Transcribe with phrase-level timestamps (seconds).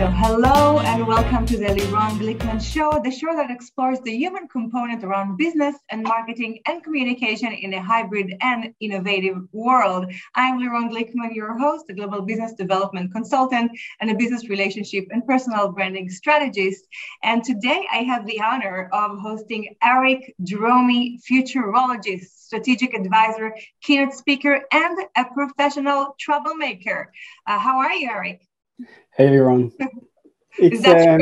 [0.00, 4.48] So, hello and welcome to the Lirone Glikman Show, the show that explores the human
[4.48, 10.10] component around business and marketing and communication in a hybrid and innovative world.
[10.34, 15.26] I'm Lirone Glikman, your host, a global business development consultant and a business relationship and
[15.26, 16.82] personal branding strategist.
[17.22, 24.62] And today I have the honor of hosting Aric Dromi, futurologist, strategic advisor, keynote speaker,
[24.72, 27.12] and a professional troublemaker.
[27.46, 28.38] Uh, how are you, Aric?
[29.16, 29.72] Hey, Lirone.
[30.58, 31.20] It's, um,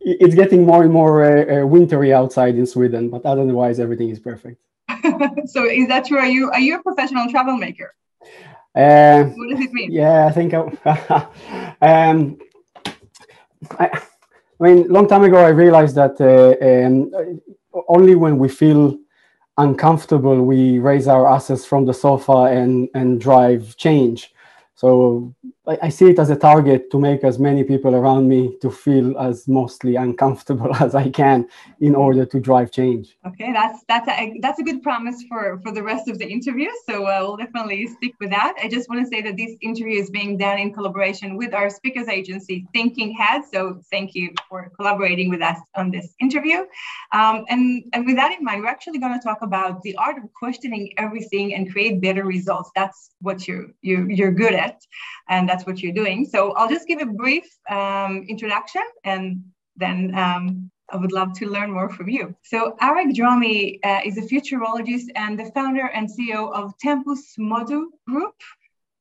[0.00, 4.20] it's getting more and more uh, uh, wintry outside in Sweden, but otherwise everything is
[4.20, 4.60] perfect.
[5.46, 6.18] so is that true?
[6.18, 7.94] Are you are you a professional troublemaker?
[8.74, 9.90] Uh, what does it mean?
[9.90, 10.52] Yeah, I think.
[10.52, 11.28] I,
[11.80, 12.38] um,
[13.78, 17.40] I, I mean, long time ago, I realized that uh, um,
[17.88, 18.98] only when we feel
[19.56, 24.34] uncomfortable, we raise our asses from the sofa and and drive change.
[24.74, 25.34] So
[25.66, 29.16] I, see it as a target to make as many people around me to feel
[29.18, 31.48] as mostly uncomfortable as I can
[31.80, 33.16] in order to drive change.
[33.26, 36.68] Okay, that's that's a that's a good promise for for the rest of the interview.
[36.86, 38.54] So uh, we'll definitely stick with that.
[38.62, 41.70] I just want to say that this interview is being done in collaboration with our
[41.70, 43.42] speakers agency, Thinking Head.
[43.50, 46.66] So thank you for collaborating with us on this interview.
[47.12, 50.18] Um, and and with that in mind, we're actually going to talk about the art
[50.18, 52.70] of questioning everything and create better results.
[52.74, 54.82] That's what you you you're good at,
[55.28, 56.24] and that's what you're doing.
[56.24, 59.42] So I'll just give a brief um, introduction and
[59.76, 62.34] then um, I would love to learn more from you.
[62.42, 67.90] So Aric Dromi uh, is a futurologist and the founder and CEO of Tempus Motu
[68.06, 68.34] Group,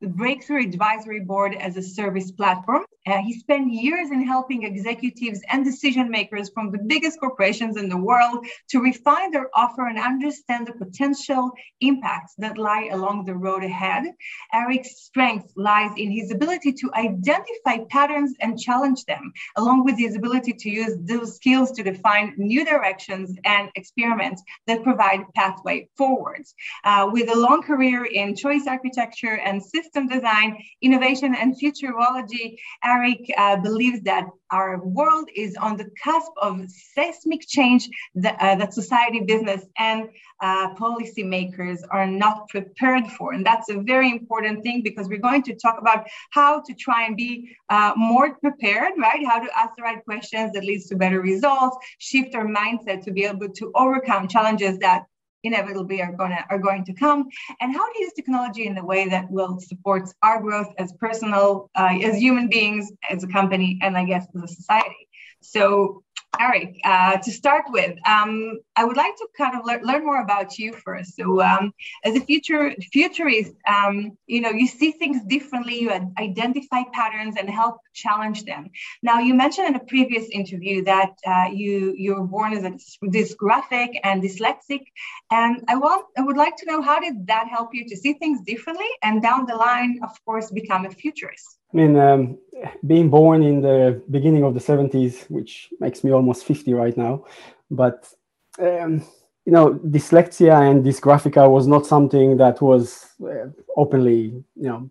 [0.01, 2.85] the Breakthrough Advisory Board as a service platform.
[3.05, 7.89] Uh, he spent years in helping executives and decision makers from the biggest corporations in
[7.89, 13.35] the world to refine their offer and understand the potential impacts that lie along the
[13.35, 14.05] road ahead.
[14.53, 20.15] Aric's strength lies in his ability to identify patterns and challenge them, along with his
[20.15, 26.55] ability to use those skills to define new directions and experiments that provide pathway forwards.
[26.83, 32.55] Uh, with a long career in choice architecture and system design, innovation, and futurology,
[32.85, 32.92] Aric
[33.37, 38.73] uh, believes that our world is on the cusp of seismic change that, uh, that
[38.73, 40.09] society, business, and
[40.41, 43.33] uh, policymakers are not prepared for.
[43.33, 47.05] And that's a very important thing because we're going to talk about how to try
[47.05, 49.25] and be uh, more prepared, right?
[49.25, 53.11] How to ask the right questions that leads to better results, shift our mindset to
[53.11, 55.05] be able to overcome challenges that
[55.43, 57.27] inevitably are going to are going to come.
[57.61, 61.69] And how to use technology in the way that will support our growth as personal
[61.75, 65.07] uh, as human beings as a company and i guess as a society.
[65.41, 66.03] So
[66.39, 70.21] Aric, uh, to start with, um, I would like to kind of le- learn more
[70.21, 71.15] about you first.
[71.15, 71.73] So, um,
[72.03, 77.49] as a future futurist, um, you know, you see things differently, you identify patterns and
[77.49, 78.69] help challenge them.
[79.03, 82.71] Now, you mentioned in a previous interview that uh, you you were born as a
[83.05, 84.83] dysgraphic and dyslexic,
[85.31, 88.13] and I want I would like to know how did that help you to see
[88.13, 91.59] things differently, and down the line, of course, become a futurist.
[91.73, 92.37] I mean, um,
[92.85, 97.25] being born in the beginning of the 70s, which makes me almost 50 right now,
[97.71, 98.07] but
[98.59, 99.03] um,
[99.45, 104.89] you know, dyslexia and dysgraphia was not something that was uh, openly, you know,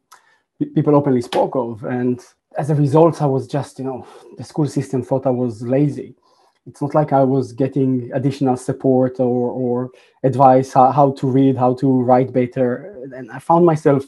[0.74, 1.84] people openly spoke of.
[1.84, 2.20] And
[2.58, 4.06] as a result, I was just, you know,
[4.36, 6.14] the school system thought I was lazy.
[6.66, 9.90] It's not like I was getting additional support or, or
[10.22, 13.08] advice how, how to read, how to write better.
[13.16, 14.04] And I found myself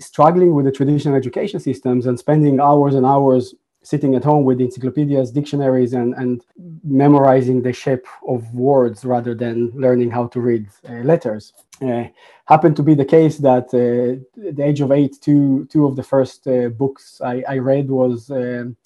[0.00, 3.54] struggling with the traditional education systems and spending hours and hours
[3.84, 6.42] sitting at home with encyclopedias, dictionaries, and, and
[6.82, 11.52] memorizing the shape of words rather than learning how to read uh, letters.
[11.82, 12.04] Uh,
[12.46, 15.96] happened to be the case that uh, at the age of eight, two, two of
[15.96, 18.76] the first uh, books I, I, read was um,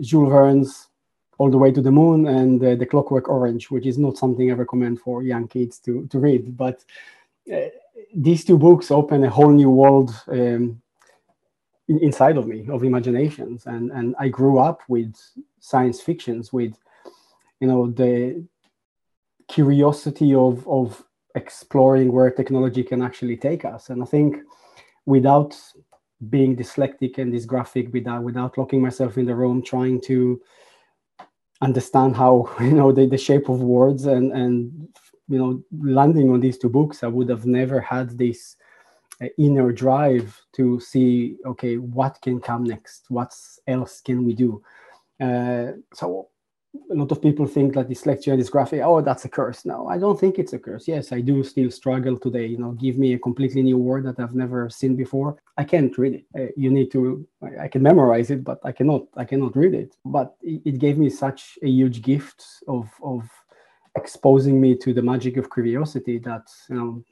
[0.00, 0.88] Jules Verne's
[1.38, 4.50] All the Way to the Moon and uh, The Clockwork Orange, which is not something
[4.50, 6.54] I recommend for young kids to, to read.
[6.56, 6.84] But
[8.14, 10.80] these two books open a whole new world um,
[11.88, 13.66] inside of me of imaginations.
[13.66, 15.14] And and i grew up with
[15.60, 16.74] science fictions with
[17.60, 18.44] you know the
[19.48, 21.04] curiosity of of
[21.34, 23.90] exploring where technology can actually take us.
[23.90, 24.36] And i think
[25.06, 25.56] without
[26.30, 30.40] being dyslexic and dysgraphic without without locking myself in the room trying to
[31.60, 34.88] understand how you know the, the shape of words and and
[35.32, 38.56] you know landing on these two books i would have never had this
[39.22, 43.34] uh, inner drive to see okay what can come next what
[43.66, 44.62] else can we do
[45.20, 46.28] uh, so
[46.90, 49.66] a lot of people think that dyslexia, dysgraphia, oh, that's a curse.
[49.66, 50.88] No, I don't think it's a curse.
[50.88, 52.46] Yes, I do still struggle today.
[52.46, 55.36] You know, give me a completely new word that I've never seen before.
[55.58, 56.24] I can't read it.
[56.38, 57.26] Uh, you need to.
[57.42, 59.02] I, I, can memorize it, but I cannot.
[59.16, 59.96] I cannot read it.
[60.06, 63.28] But it, it gave me such a huge gift of of
[63.96, 67.04] exposing me to the magic of curiosity that you know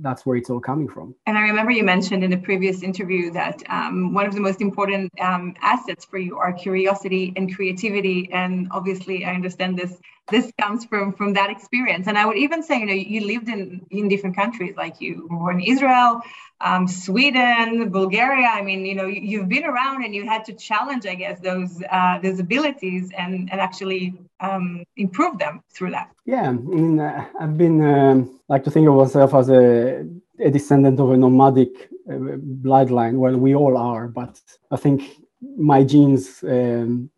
[0.00, 1.14] that's where it's all coming from.
[1.26, 4.60] And I remember you mentioned in the previous interview that um, one of the most
[4.60, 8.30] important um, assets for you are curiosity and creativity.
[8.32, 9.98] And obviously, I understand this
[10.30, 12.06] this comes from from that experience.
[12.06, 15.28] And I would even say, you know, you lived in in different countries, like you
[15.30, 16.22] were in Israel,
[16.60, 18.48] um, Sweden, Bulgaria.
[18.48, 21.40] I mean, you know, you, have been around and you had to challenge, I guess,
[21.40, 26.10] those uh, those abilities and and actually um, improve them through that.
[26.24, 30.06] Yeah, I mean, uh, I've been um, like to think of myself as a,
[30.40, 31.72] a descendant of a nomadic
[32.08, 32.36] uh,
[32.66, 33.14] bloodline.
[33.14, 34.40] Well, we all are, but
[34.70, 35.02] I think
[35.40, 37.10] my genes um,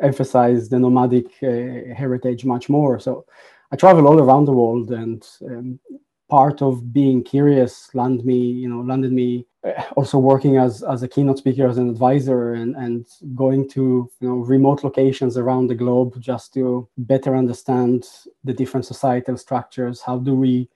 [0.00, 2.98] emphasize the nomadic uh, heritage much more.
[2.98, 3.24] So
[3.72, 5.80] I travel all around the world, and um,
[6.28, 11.02] part of being curious landed me, you know, landed me uh, also working as as
[11.02, 15.68] a keynote speaker, as an advisor, and and going to you know remote locations around
[15.68, 18.04] the globe just to better understand
[18.44, 20.00] the different societal structures.
[20.00, 20.68] How do we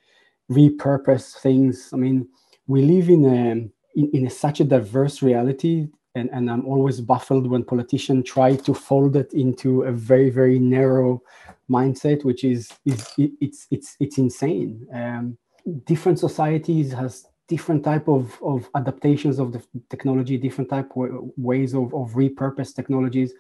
[0.51, 1.91] repurpose things?
[1.93, 2.27] I mean,
[2.67, 3.51] we live in a
[3.95, 5.89] in, in a, such a diverse reality
[6.19, 10.59] and, and I'm always baffled when politicians try to fold it into a very very
[10.59, 11.23] narrow
[11.71, 14.87] mindset, which is is it, it's it's it's insane.
[14.93, 15.39] Um,
[15.85, 21.75] different societies has different type of, of adaptations of the technology, different type of ways
[21.75, 23.33] of, of repurpose technologies.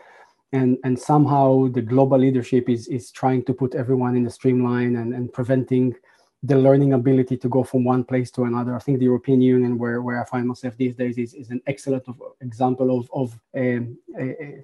[0.52, 4.96] And, and somehow the global leadership is, is trying to put everyone in a streamline
[4.96, 5.94] and, and preventing
[6.42, 8.74] the learning ability to go from one place to another.
[8.74, 11.60] I think the European Union, where, where I find myself these days, is, is an
[11.66, 12.04] excellent
[12.40, 14.62] example of, of um, a,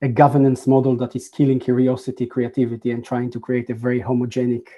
[0.00, 4.68] a, governance model that is killing curiosity, creativity, and trying to create a very homogenic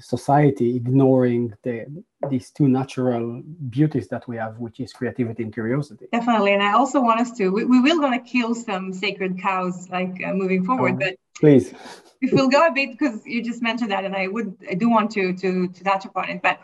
[0.00, 1.86] society ignoring the
[2.28, 6.06] these two natural beauties that we have, which is creativity and curiosity.
[6.12, 7.48] Definitely, and I also want us to.
[7.48, 11.72] We, we will gonna kill some sacred cows, like uh, moving forward, oh, but please.
[12.20, 14.90] If we'll go a bit because you just mentioned that, and I would I do
[14.90, 16.58] want to to to touch upon it, but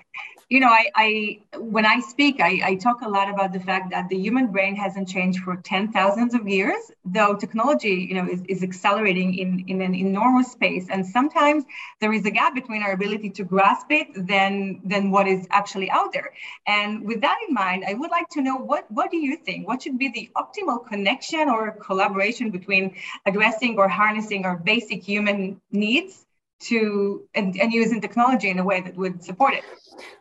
[0.48, 3.90] you know, I, I when I speak, I, I talk a lot about the fact
[3.90, 8.28] that the human brain hasn't changed for ten thousands of years, though technology, you know,
[8.30, 10.86] is, is accelerating in, in an enormous space.
[10.88, 11.64] And sometimes
[12.00, 15.90] there is a gap between our ability to grasp it than than what is actually
[15.90, 16.32] out there.
[16.64, 19.66] And with that in mind, I would like to know what what do you think?
[19.66, 22.94] What should be the optimal connection or collaboration between
[23.24, 26.24] addressing or harnessing our basic human needs
[26.58, 29.64] to and, and using technology in a way that would support it.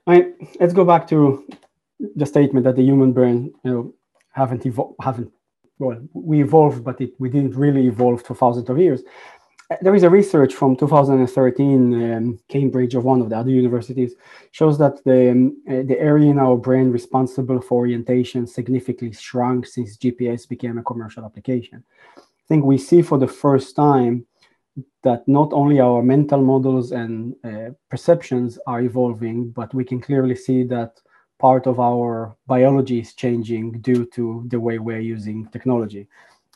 [0.08, 1.48] I, let's go back to
[2.16, 3.94] the statement that the human brain, you know,
[4.32, 5.32] haven't evolved, haven't
[5.80, 9.04] well, we evolved, but it, we didn't really evolve for thousands of years.
[9.82, 14.14] There is a research from 2013, um, Cambridge, of one of the other universities,
[14.52, 19.66] shows that the um, uh, the area in our brain responsible for orientation significantly shrunk
[19.66, 21.84] since GPS became a commercial application.
[22.16, 24.28] I think we see for the first time
[25.04, 30.36] that not only our mental models and uh, perceptions are evolving, but we can clearly
[30.36, 31.00] see that
[31.40, 36.08] part of our biology is changing due to the way we're using technology.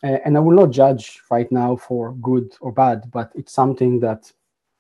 [0.04, 4.00] Uh, and I will not judge right now for good or bad, but it's something
[4.00, 4.32] that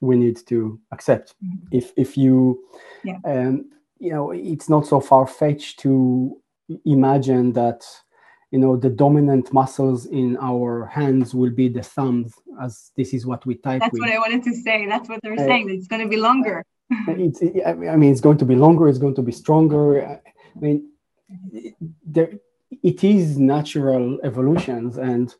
[0.01, 1.35] we need to accept.
[1.43, 1.67] Mm-hmm.
[1.71, 2.63] If if you,
[3.03, 3.17] yeah.
[3.25, 3.69] um,
[3.99, 6.41] you know, it's not so far fetched to
[6.85, 7.85] imagine that
[8.51, 13.25] you know the dominant muscles in our hands will be the thumbs as this is
[13.25, 14.01] what we type that's with.
[14.01, 14.85] what i wanted to say.
[14.87, 16.65] That's what they're uh, saying it's going to be longer.
[17.07, 20.19] it's i mean it's going to be longer it's going to be stronger.
[20.55, 20.89] I mean
[22.05, 22.31] there
[22.83, 25.35] it is natural evolutions and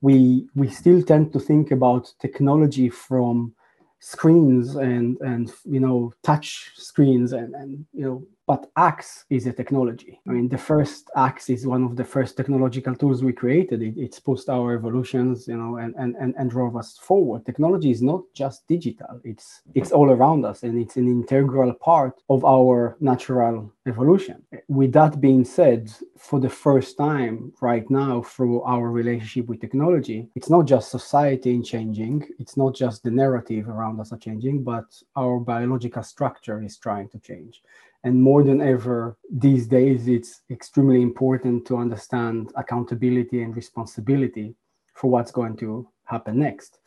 [0.00, 3.54] we we still tend to think about technology from
[4.00, 9.52] screens and and you know touch screens and and you know but axe is a
[9.52, 10.20] technology.
[10.28, 13.82] I mean the first axe is one of the first technological tools we created.
[13.82, 17.46] It, it's pushed our evolutions you know and, and and and drove us forward.
[17.46, 19.20] Technology is not just digital.
[19.24, 24.42] It's it's all around us and it's an integral part of our natural evolution.
[24.68, 30.28] With that being said for the first time right now through our relationship with technology
[30.34, 32.26] it's not just society in changing.
[32.38, 34.84] It's not just the narrative around us are changing but
[35.16, 37.62] our biological structure is trying to change
[38.04, 44.54] and more than ever these days, it's extremely important to understand accountability and responsibility
[44.92, 46.78] for what's going to happen next.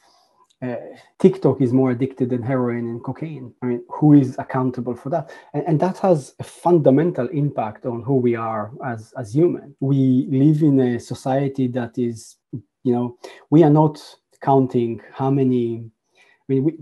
[0.62, 0.76] Uh,
[1.20, 3.54] TikTok is more addicted than heroin and cocaine.
[3.62, 5.32] I mean, who is accountable for that?
[5.54, 9.76] And, and that has a fundamental impact on who we are as, as human.
[9.80, 12.38] We live in a society that is,
[12.84, 13.18] you know,
[13.50, 14.00] we are not
[14.42, 15.84] counting how many.
[16.16, 16.74] I mean, we,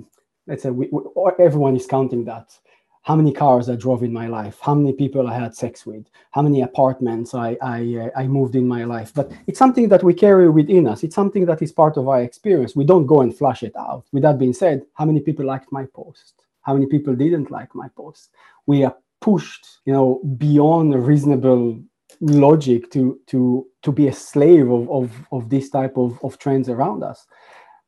[0.47, 1.03] let's say we, we,
[1.39, 2.57] everyone is counting that
[3.05, 6.05] how many cars I drove in my life, how many people I had sex with,
[6.31, 9.13] how many apartments I I, uh, I moved in my life.
[9.13, 11.03] But it's something that we carry within us.
[11.03, 12.75] It's something that is part of our experience.
[12.75, 14.05] We don't go and flush it out.
[14.11, 16.33] With that being said, how many people liked my post?
[16.63, 18.31] How many people didn't like my post?
[18.65, 21.79] We are pushed, you know, beyond a reasonable
[22.21, 26.69] logic to to to be a slave of of, of this type of, of trends
[26.69, 27.27] around us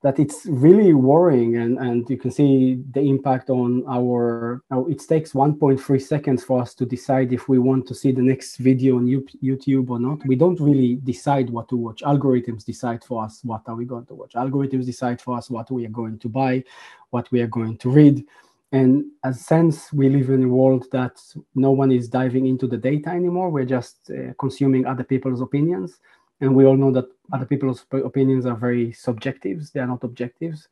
[0.04, 5.34] that it's really worrying and, and you can see the impact on our it takes
[5.34, 9.08] 1.3 seconds for us to decide if we want to see the next video on
[9.08, 10.26] youtube or not.
[10.28, 12.04] We don't really decide what to watch.
[12.04, 14.34] Algorithms decide for us what are we going to watch.
[14.34, 16.64] Algorithms decide for us what we are going to buy
[17.10, 18.24] what we are going to read.
[18.72, 21.20] And as sense we live in a world that
[21.56, 23.50] no one is diving into the data anymore.
[23.50, 26.00] We're just uh, consuming other people's opinions.
[26.42, 29.72] And we all know that other people's opinions are very subjectives.
[29.72, 30.68] They are not objectives.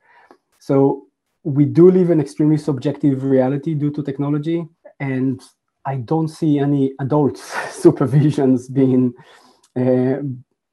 [0.59, 1.07] So
[1.43, 4.65] we do live in extremely subjective reality due to technology
[4.99, 5.41] and
[5.85, 7.35] i don't see any adult
[7.83, 9.13] supervisions being
[9.75, 10.15] uh,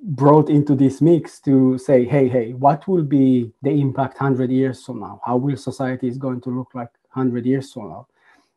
[0.00, 4.84] brought into this mix to say hey hey what will be the impact 100 years
[4.84, 5.20] from now?
[5.24, 8.06] How will society is going to look like 100 years from now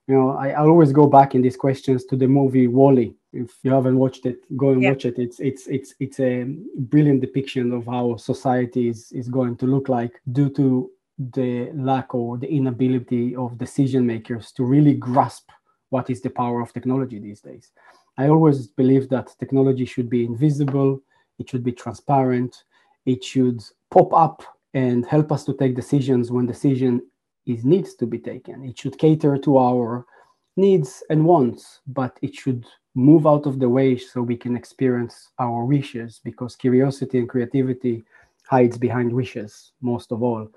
[0.07, 3.15] you know I, I always go back in these questions to the movie WALL-E.
[3.33, 4.91] If you haven't watched it go and yeah.
[4.91, 5.19] watch it.
[5.19, 6.45] It's it's it's it's a
[6.77, 10.89] brilliant depiction of how society is, is going to look like due to
[11.33, 15.50] the lack or the inability of decision makers to really grasp
[15.89, 17.71] what is the power of technology these days.
[18.17, 21.01] I always believe that technology should be invisible
[21.39, 22.63] it should be transparent
[23.05, 24.43] it should pop up
[24.74, 27.01] and help us to take decisions when decision
[27.45, 30.05] is needs to be taken it should cater to our
[30.57, 35.29] needs and wants but it should move out of the way so we can experience
[35.39, 38.03] our wishes because curiosity and creativity
[38.47, 40.47] hides behind wishes most of all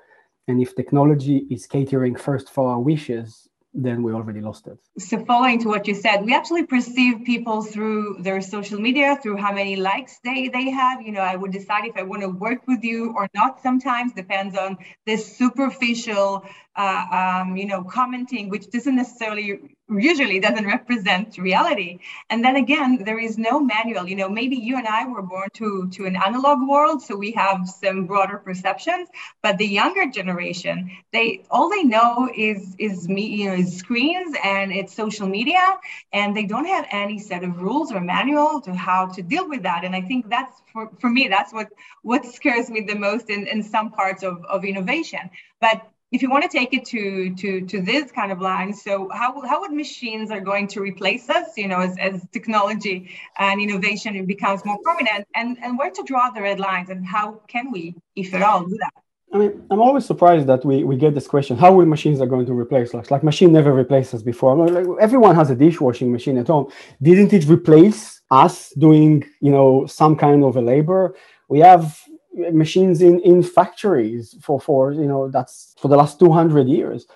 [0.46, 4.78] and if technology is catering first for our wishes then we already lost it.
[4.98, 9.36] So, following to what you said, we actually perceive people through their social media, through
[9.36, 11.02] how many likes they they have.
[11.02, 13.60] You know, I would decide if I want to work with you or not.
[13.62, 16.44] Sometimes depends on this superficial
[16.78, 21.98] uh, um, you know, commenting, which doesn't necessarily usually doesn't represent reality.
[22.30, 24.06] And then again, there is no manual.
[24.06, 27.32] You know, maybe you and I were born to to an analog world, so we
[27.32, 29.08] have some broader perceptions.
[29.42, 34.36] But the younger generation, they all they know is is me, you know, is screens
[34.44, 35.64] and it's social media,
[36.12, 39.62] and they don't have any set of rules or manual to how to deal with
[39.64, 39.84] that.
[39.84, 41.68] And I think that's for, for me, that's what
[42.02, 45.30] what scares me the most in, in some parts of, of innovation.
[45.60, 49.08] But if you want to take it to to to this kind of line so
[49.12, 53.60] how, how would machines are going to replace us you know as, as technology and
[53.60, 57.70] innovation becomes more prominent and and where to draw the red lines and how can
[57.70, 58.92] we if at all do that
[59.30, 62.26] I mean, I'm always surprised that we, we get this question: How will machines are
[62.26, 63.10] going to replace us?
[63.10, 64.56] Like machine never replaced us before.
[64.56, 66.72] like, everyone has a dishwashing machine at home.
[67.02, 71.14] Didn't it replace us doing you know some kind of a labor?
[71.48, 72.00] We have
[72.34, 77.06] machines in in factories for for you know that's for the last 200 years.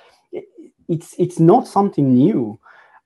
[0.88, 2.58] It's it's not something new.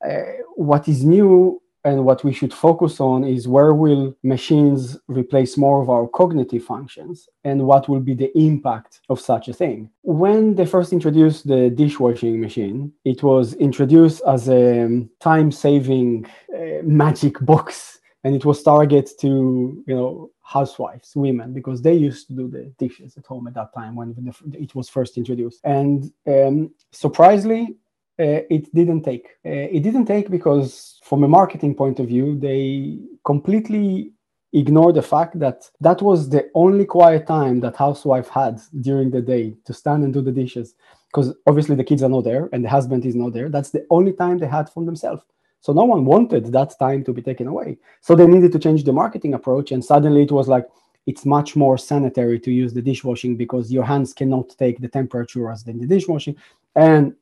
[0.04, 0.22] Uh,
[0.54, 5.80] what is new and what we should focus on is where will machines replace more
[5.80, 9.88] of our cognitive functions and what will be the impact of such a thing.
[10.02, 16.82] When they first introduced the dishwashing machine it was introduced as a time saving uh,
[16.82, 17.95] magic box
[18.26, 22.64] and it was targeted to you know housewives women because they used to do the
[22.76, 25.60] dishes at home at that time when the, it was first introduced.
[25.62, 27.76] And um, surprisingly
[28.18, 29.26] uh, it didn't take.
[29.46, 34.10] Uh, it didn't take because from a marketing point of view they completely
[34.52, 39.22] ignored the fact that that was the only quiet time that housewife had during the
[39.22, 40.74] day to stand and do the dishes.
[41.08, 43.48] Because obviously the kids are not there and the husband is not there.
[43.48, 45.22] That's the only time they had for themselves
[45.66, 47.76] so no one wanted that time to be taken away.
[48.00, 49.72] So they needed to change the marketing approach.
[49.72, 50.64] And suddenly it was like,
[51.06, 55.50] it's much more sanitary to use the dishwashing because your hands cannot take the temperature
[55.50, 56.36] as in the dishwashing.
[56.76, 57.16] And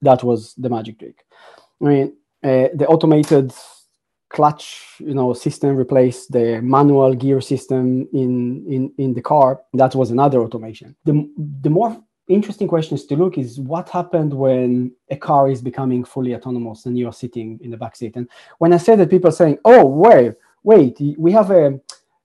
[0.00, 1.26] that was the magic trick.
[1.82, 3.52] I mean, uh, the automated
[4.30, 9.92] clutch you know system replaced the manual gear system in in in the car that
[9.96, 11.28] was another automation the
[11.62, 12.00] the more
[12.34, 16.98] interesting questions to look is what happened when a car is becoming fully autonomous and
[16.98, 18.16] you're sitting in the back seat.
[18.16, 21.80] And when I say that, people are saying, "Oh, wait, wait, we have a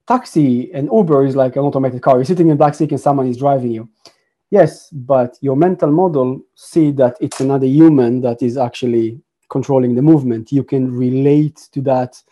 [0.06, 2.16] taxi and Uber is like an automated car.
[2.16, 3.88] You're sitting in the back seat and someone is driving you."
[4.50, 10.02] Yes, but your mental model see that it's another human that is actually controlling the
[10.02, 10.52] movement.
[10.52, 12.22] You can relate to that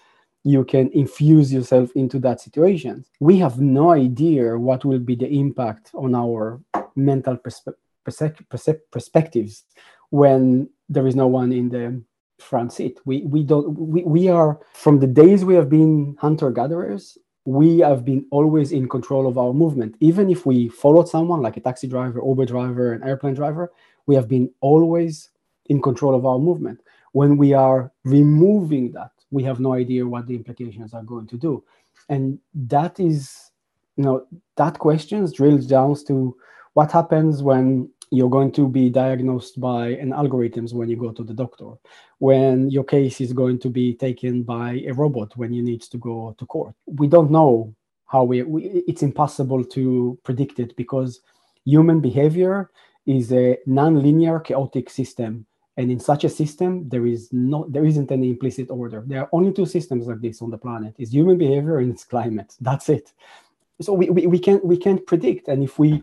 [0.45, 3.05] you can infuse yourself into that situation.
[3.19, 6.61] We have no idea what will be the impact on our
[6.95, 9.65] mental perspe- perspectives
[10.11, 12.03] when there is no one in the
[12.39, 13.01] front seat.
[13.07, 17.17] We we don't we, we are from the days we have been hunter gatherers.
[17.47, 19.97] We have been always in control of our movement.
[20.01, 23.73] Even if we followed someone like a taxi driver, Uber driver, an airplane driver,
[24.07, 25.31] we have been always
[25.67, 26.81] in control of our movement.
[27.13, 31.37] When we are removing that, we have no idea what the implications are going to
[31.37, 31.63] do.
[32.09, 33.51] And that is,
[33.97, 34.27] you know,
[34.57, 36.37] that questions drills down to
[36.75, 41.25] what happens when you're going to be diagnosed by an algorithms when you go to
[41.25, 41.71] the doctor
[42.19, 45.99] when your case is going to be taken by a robot when you need to
[45.99, 47.75] go to court we don't know
[48.07, 51.21] how we, we it's impossible to predict it because
[51.65, 52.71] human behavior
[53.07, 58.13] is a non-linear chaotic system and in such a system there is no there isn't
[58.13, 59.03] any implicit order.
[59.07, 60.95] There are only two systems like this on the planet.
[60.99, 62.55] Is human behavior and its climate.
[62.61, 63.13] That's it.
[63.81, 65.49] So we, we, we can't we can't predict.
[65.49, 66.03] And if we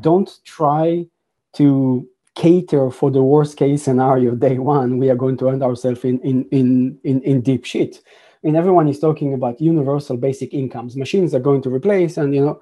[0.00, 1.06] don't try
[1.54, 6.04] to cater for the worst case scenario day one, we are going to end ourselves
[6.04, 8.00] in, in, in, in, in deep shit.
[8.42, 10.96] Mean, everyone is talking about universal basic incomes.
[10.96, 12.60] Machines are going to replace, and you know,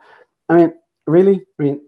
[0.50, 0.74] I mean,
[1.06, 1.80] really, I mean,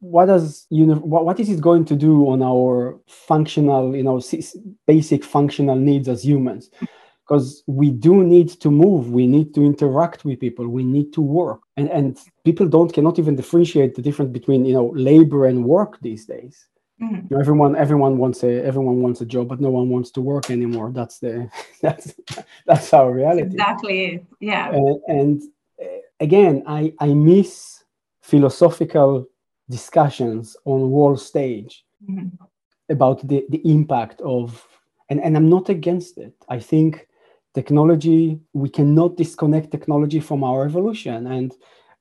[0.00, 4.02] what does you know, what, what is it going to do on our functional, you
[4.02, 4.20] know,
[4.86, 6.70] basic functional needs as humans?
[7.24, 11.20] Because we do need to move, we need to interact with people, we need to
[11.20, 15.64] work, and and people don't cannot even differentiate the difference between you know labor and
[15.64, 16.66] work these days
[17.00, 17.14] Mm-hmm.
[17.14, 20.22] You know, everyone everyone wants a everyone wants a job, but no one wants to
[20.22, 20.92] work anymore.
[20.92, 21.50] That's the
[21.82, 22.14] that's
[22.64, 23.42] that's our reality.
[23.42, 24.24] Exactly.
[24.40, 24.70] Yeah.
[24.70, 25.42] And, and
[25.80, 27.84] uh, again, I I miss
[28.22, 29.26] philosophical
[29.68, 32.28] discussions on world stage mm-hmm.
[32.90, 34.66] about the the impact of
[35.10, 36.34] and and I'm not against it.
[36.48, 37.08] I think
[37.54, 41.54] technology we cannot disconnect technology from our evolution and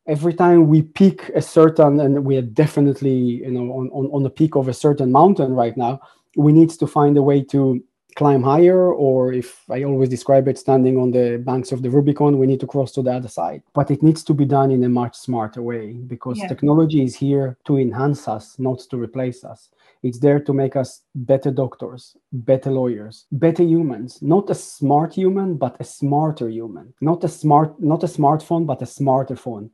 [0.06, 4.22] every time we peak a certain and we are definitely you know on, on, on
[4.24, 6.00] the peak of a certain mountain right now
[6.36, 7.82] we need to find a way to
[8.16, 12.38] climb higher or if i always describe it standing on the banks of the rubicon
[12.38, 13.62] we need to cross to the other side.
[13.74, 16.48] But it needs to be done in a much smarter way because yeah.
[16.48, 19.70] technology is here to enhance us not to replace us.
[20.04, 24.22] It's there to make us better doctors better lawyers better humans.
[24.22, 26.94] Not a smart human but a smarter human.
[27.02, 29.70] Not a smart not a smartphone but a smarter phone.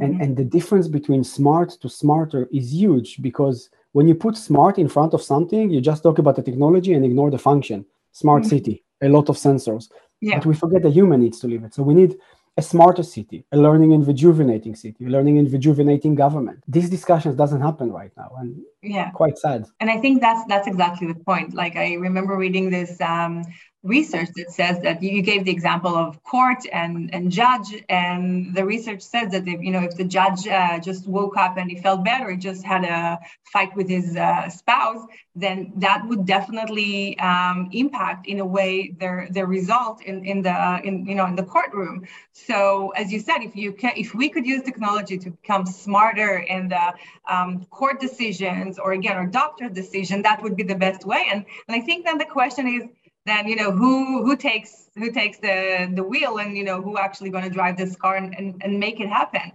[0.00, 0.22] And, mm-hmm.
[0.22, 4.88] and the difference between smart to smarter is huge because when you put smart in
[4.88, 7.84] front of something, you just talk about the technology and ignore the function.
[8.12, 8.50] Smart mm-hmm.
[8.50, 9.88] city, a lot of sensors.
[10.20, 10.36] Yeah.
[10.36, 11.74] But we forget the human needs to live it.
[11.74, 12.16] So we need
[12.56, 16.62] a smarter city, a learning and rejuvenating city, a learning and rejuvenating government.
[16.68, 19.64] These discussions doesn't happen right now, and yeah, quite sad.
[19.80, 21.54] And I think that's that's exactly the point.
[21.54, 23.42] Like I remember reading this um,
[23.82, 28.64] research that says that you gave the example of court and, and judge and the
[28.64, 31.76] research says that if you know if the judge uh, just woke up and he
[31.80, 33.18] felt better he just had a
[33.52, 39.28] fight with his uh, spouse then that would definitely um, impact in a way their
[39.30, 42.06] their result in, in the in you know in the courtroom.
[42.32, 46.38] So as you said if you can if we could use technology to become smarter
[46.38, 46.92] in the
[47.28, 51.24] um, court decisions or again or doctor decision that would be the best way.
[51.30, 52.82] And, and i think then the question is
[53.24, 56.98] then you know who who takes who takes the the wheel and you know who
[56.98, 59.52] actually going to drive this car and, and, and make it happen.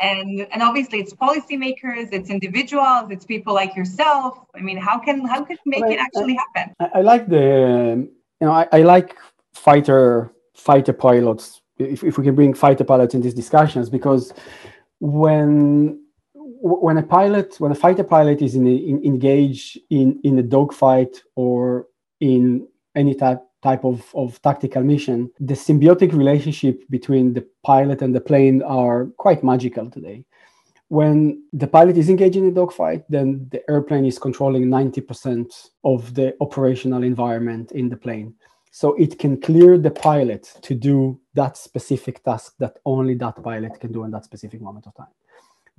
[0.00, 4.38] And and obviously it's policymakers it's individuals it's people like yourself.
[4.54, 6.74] I mean how can how can make it actually happen?
[6.80, 8.08] I, I, like the
[8.40, 9.16] you know I, I like
[9.54, 14.32] fighter fighter pilots if, if we can bring fighter pilots in these discussions because
[15.00, 16.02] when
[16.62, 21.22] when a pilot when a fighter pilot is in, in engaged in in a dogfight
[21.36, 21.86] or
[22.20, 28.14] in any type type of, of tactical mission, the symbiotic relationship between the pilot and
[28.14, 30.24] the plane are quite magical today.
[30.88, 36.14] When the pilot is engaged in a dogfight, then the airplane is controlling 90% of
[36.14, 38.34] the operational environment in the plane.
[38.72, 43.78] So it can clear the pilot to do that specific task that only that pilot
[43.78, 45.08] can do in that specific moment of time.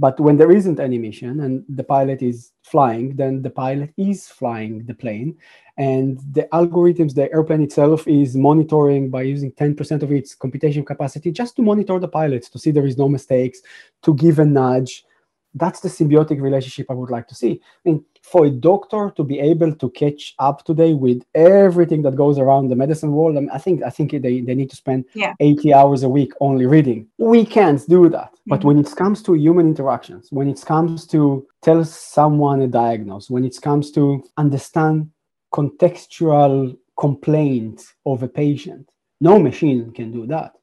[0.01, 4.27] But when there isn't any mission and the pilot is flying, then the pilot is
[4.27, 5.37] flying the plane.
[5.77, 11.31] And the algorithms, the airplane itself is monitoring by using 10% of its computation capacity
[11.31, 13.61] just to monitor the pilot, to see there is no mistakes,
[14.01, 15.05] to give a nudge,
[15.53, 17.61] that's the symbiotic relationship I would like to see.
[17.61, 22.15] I mean, for a doctor to be able to catch up today with everything that
[22.15, 24.75] goes around the medicine world, I, mean, I think I think they, they need to
[24.75, 25.33] spend yeah.
[25.39, 27.07] 80 hours a week only reading.
[27.17, 28.31] We can't do that.
[28.33, 28.49] Mm-hmm.
[28.49, 33.29] But when it comes to human interactions, when it comes to tell someone a diagnosis,
[33.29, 35.09] when it comes to understand
[35.53, 40.53] contextual complaint of a patient, no machine can do that.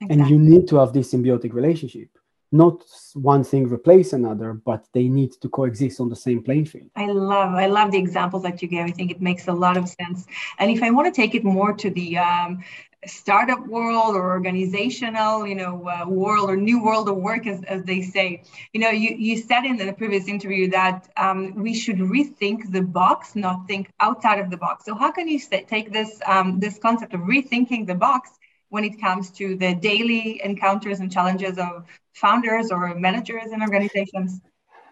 [0.00, 0.22] Exactly.
[0.22, 2.08] And you need to have this symbiotic relationship
[2.50, 2.84] not
[3.14, 6.90] one thing replace another but they need to coexist on the same playing field.
[6.96, 8.86] I love i love the examples that you gave.
[8.86, 10.26] I think it makes a lot of sense.
[10.58, 12.64] And if i want to take it more to the um,
[13.06, 17.84] startup world or organizational you know uh, world or new world of work as, as
[17.84, 21.98] they say you know you, you said in the previous interview that um, we should
[21.98, 24.84] rethink the box not think outside of the box.
[24.84, 28.37] So how can you take this um, this concept of rethinking the box
[28.70, 34.40] when it comes to the daily encounters and challenges of founders or managers in organizations?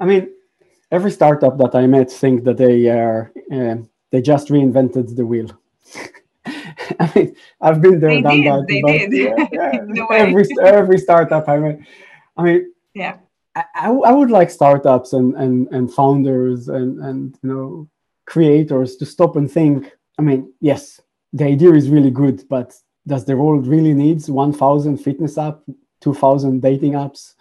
[0.01, 0.31] I mean,
[0.91, 3.77] every startup that I met think that they are uh,
[4.11, 5.51] they just reinvented the wheel.
[7.01, 8.65] I mean, I've been there, they done did, that.
[8.69, 9.13] They did.
[9.13, 9.49] Yeah,
[9.93, 10.07] yeah.
[10.11, 11.81] every every startup I met.
[12.37, 13.17] I mean, yeah.
[13.55, 17.89] I, I would like startups and, and, and founders and, and you know
[18.27, 19.91] creators to stop and think.
[20.19, 21.01] I mean, yes,
[21.33, 22.75] the idea is really good, but
[23.07, 25.61] does the world really needs 1000 fitness app
[26.01, 27.35] 2000 dating apps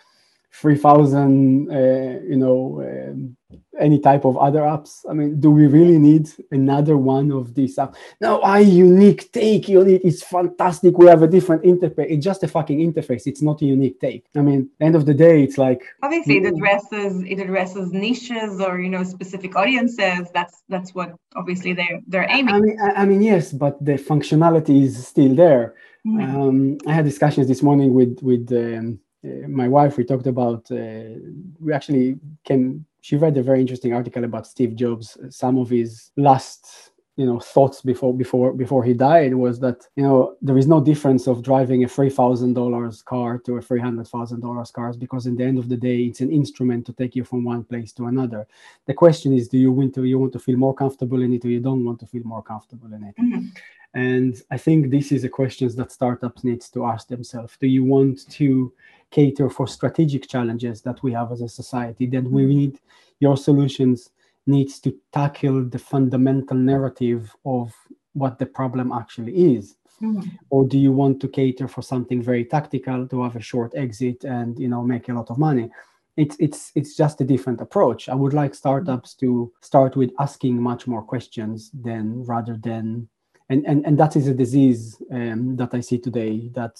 [0.61, 1.75] 3000 uh,
[2.23, 3.35] you know um,
[3.79, 5.05] any type of other apps?
[5.09, 7.95] I mean do we really need another one of these apps?
[8.21, 10.97] No i unique take it's fantastic.
[10.97, 12.07] We have a different interface.
[12.09, 13.23] It's just a fucking interface.
[13.25, 14.25] It's not a unique take.
[14.35, 18.79] I mean end of the day it's like obviously it addresses it addresses niches or
[18.79, 20.29] you know specific audiences.
[20.33, 22.53] That's that's what obviously they're they're aiming.
[22.55, 25.75] i mean i, I mean yes but the functionality is still there.
[26.07, 26.35] Mm-hmm.
[26.35, 28.99] um, i had discussions this morning with with um,
[29.47, 31.19] my wife, we talked about, uh,
[31.59, 35.17] we actually came, she read a very interesting article about Steve Jobs.
[35.29, 40.03] Some of his last you know thoughts before before before he died was that you
[40.03, 43.79] know there is no difference of driving a three thousand dollars car to a three
[43.79, 46.93] hundred thousand dollars cars because in the end of the day it's an instrument to
[46.93, 48.45] take you from one place to another.
[48.85, 51.45] The question is, do you want to you want to feel more comfortable in it
[51.45, 53.15] or you don't want to feel more comfortable in it?
[53.17, 53.47] Mm-hmm.
[53.93, 57.55] And I think this is a question that startups needs to ask themselves.
[57.61, 58.73] Do you want to
[59.17, 62.05] cater for strategic challenges that we have as a society?
[62.05, 62.73] Then we need
[63.19, 64.09] your solutions
[64.47, 67.73] needs to tackle the fundamental narrative of
[68.13, 69.75] what the problem actually is.
[70.01, 70.29] Mm-hmm.
[70.49, 74.23] Or do you want to cater for something very tactical to have a short exit
[74.23, 75.69] and you know make a lot of money?
[76.17, 78.07] it's it's it's just a different approach.
[78.09, 83.07] I would like startups to start with asking much more questions than rather than
[83.49, 86.75] and and, and that is a disease um, that I see today that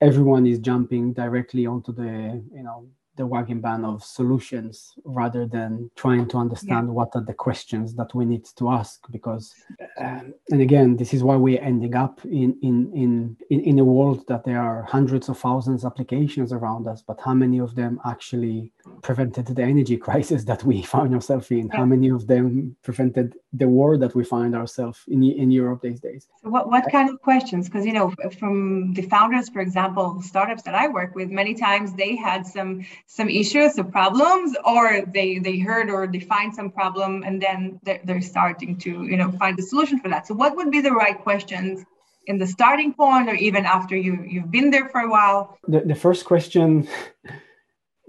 [0.00, 5.90] everyone is jumping directly onto the you know the wagon ban of solutions rather than
[5.96, 6.92] trying to understand yeah.
[6.92, 9.54] what are the questions that we need to ask because
[9.98, 13.84] um, and again this is why we're ending up in, in in in in a
[13.84, 17.74] world that there are hundreds of thousands of applications around us but how many of
[17.74, 18.70] them actually
[19.02, 21.66] prevented the energy crisis that we find ourselves in.
[21.66, 21.76] Yeah.
[21.78, 26.00] how many of them prevented the war that we find ourselves in in europe these
[26.00, 26.22] days?
[26.42, 27.62] So what, what kind of questions?
[27.66, 31.86] Because you know from the founders for example startups that i work with many times
[32.02, 32.70] they had some
[33.06, 34.82] some issues some problems or
[35.16, 39.16] they they heard or they find some problem and then they're, they're starting to you
[39.16, 40.26] know find a solution for that.
[40.26, 41.84] So what would be the right questions
[42.26, 45.58] in the starting point or even after you you've been there for a while?
[45.68, 46.88] The, the first question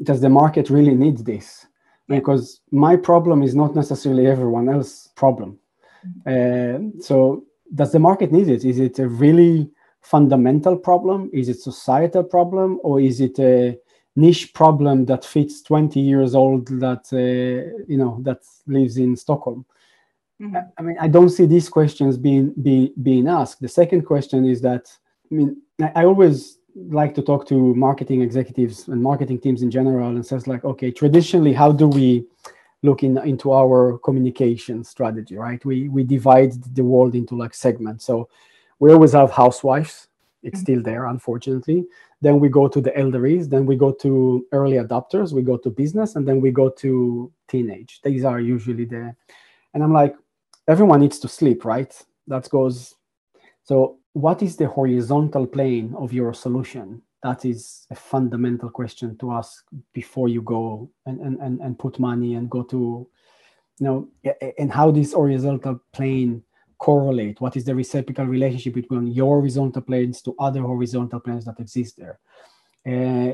[0.04, 1.66] does the market really need this?
[2.08, 5.60] Because my problem is not necessarily everyone else's problem.
[6.26, 6.98] Mm-hmm.
[6.98, 8.64] uh, so does the market need it?
[8.64, 9.70] Is it a really
[10.02, 11.30] fundamental problem?
[11.34, 12.80] Is it societal problem?
[12.84, 13.78] Or is it a
[14.16, 19.66] niche problem that fits 20 years old that uh, you know that lives in stockholm?
[20.40, 20.56] Mm-hmm.
[20.78, 23.60] i mean i don't see these questions being be, being asked.
[23.60, 24.86] The second question is that
[25.32, 29.72] i mean I, I always like to talk to marketing executives and marketing teams in
[29.72, 32.26] general and says like okay traditionally how do we
[32.84, 35.64] look in, into our communication strategy right?
[35.66, 38.06] We we divide the world into like segments.
[38.06, 38.30] So
[38.80, 40.08] we always have housewives.
[40.44, 40.64] It's mm-hmm.
[40.64, 41.86] still there unfortunately.
[42.22, 45.34] Then we go to the elderlies then we go to early adopters.
[45.34, 48.02] We go to business and then we go to teenage.
[48.04, 49.16] These are usually the
[49.74, 50.16] and i'm like
[50.68, 51.94] everyone needs to sleep right?
[52.28, 52.96] That goes
[53.68, 59.32] so what is the horizontal plane of your solution that is a fundamental question to
[59.32, 63.08] ask before you go and, and, and, and put money and go to
[63.80, 64.08] you know
[64.58, 66.44] and how this horizontal plane
[66.78, 67.42] correlate?
[67.42, 71.98] What is the reciprocal relationship between your horizontal planes to other horizontal planes that exist
[71.98, 72.20] there?
[72.86, 73.34] Uh,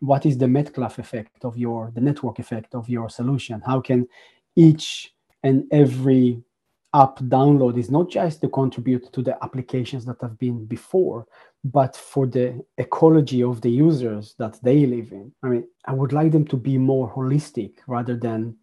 [0.00, 3.62] what is the Metcalfe effect of your, the network effect of your solution?
[3.64, 4.08] How can
[4.56, 6.42] each and every
[6.92, 11.26] app download is not just to contribute to the applications that have been before,
[11.64, 15.32] but for the ecology of the users that they live in.
[15.42, 18.56] I mean, I would like them to be more holistic rather than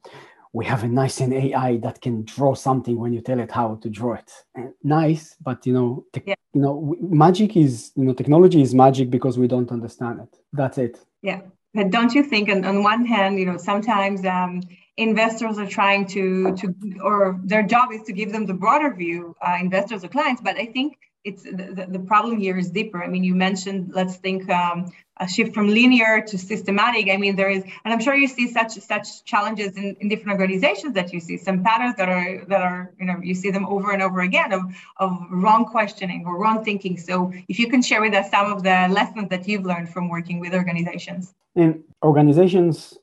[0.54, 3.76] we have a nice an AI that can draw something when you tell it how
[3.76, 4.32] to draw it.
[4.56, 6.36] And nice, but you know, te- yeah.
[6.54, 10.40] you know, magic is you know, technology is magic because we don't understand it.
[10.54, 11.00] That's it.
[11.22, 11.42] Yeah,
[11.74, 12.50] but don't you think?
[12.50, 14.62] On, on one hand, you know, sometimes um,
[14.98, 19.36] investors are trying to to, or their job is to give them the broader view,
[19.42, 20.42] uh, investors or clients.
[20.42, 23.04] But I think it's the, the problem here is deeper.
[23.04, 27.10] I mean, you mentioned, let's think um, a shift from linear to systematic.
[27.10, 30.40] I mean, there is, and I'm sure you see such such challenges in, in different
[30.40, 33.66] organizations that you see some patterns that are that are you know you see them
[33.66, 34.62] over and over again of
[34.98, 36.98] of wrong questioning or wrong thinking.
[36.98, 40.10] So if you can share with us some of the lessons that you've learned from
[40.10, 41.34] working with organizations.
[41.56, 42.98] In organizations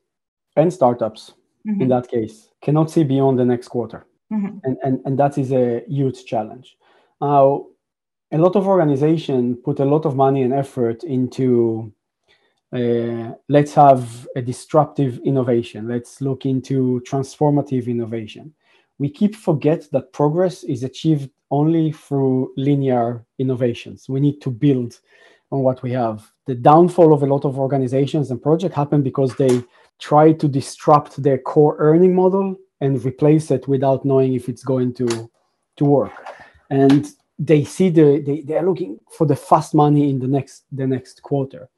[0.57, 1.35] and startups,
[1.67, 1.83] mm-hmm.
[1.83, 4.59] in that case, cannot see beyond the next quarter, mm-hmm.
[4.65, 6.77] and, and and that is a huge challenge.
[7.21, 7.67] Now,
[8.33, 11.93] a lot of organizations put a lot of money and effort into
[12.75, 15.87] uh, let's have a disruptive innovation.
[15.87, 18.53] Let's look into transformative innovation.
[18.99, 24.09] We keep forget that progress is achieved only through linear innovations.
[24.09, 24.99] We need to build
[25.53, 26.29] on what we have.
[26.47, 29.63] The downfall of a lot of organizations and projects happen because they
[29.99, 34.93] try to disrupt their core earning model and replace it without knowing if it's going
[34.95, 35.31] to,
[35.77, 36.13] to work.
[36.71, 37.07] And
[37.39, 40.87] they see the they, they are looking for the fast money in the next the
[40.87, 41.69] next quarter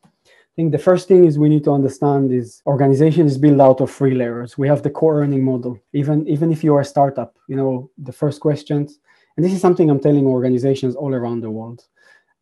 [0.56, 3.82] I think the first thing is we need to understand is organization is built out
[3.82, 4.56] of three layers.
[4.56, 5.78] We have the core earning model.
[5.92, 8.98] Even even if you are a startup, you know the first questions,
[9.36, 11.84] and this is something I'm telling organizations all around the world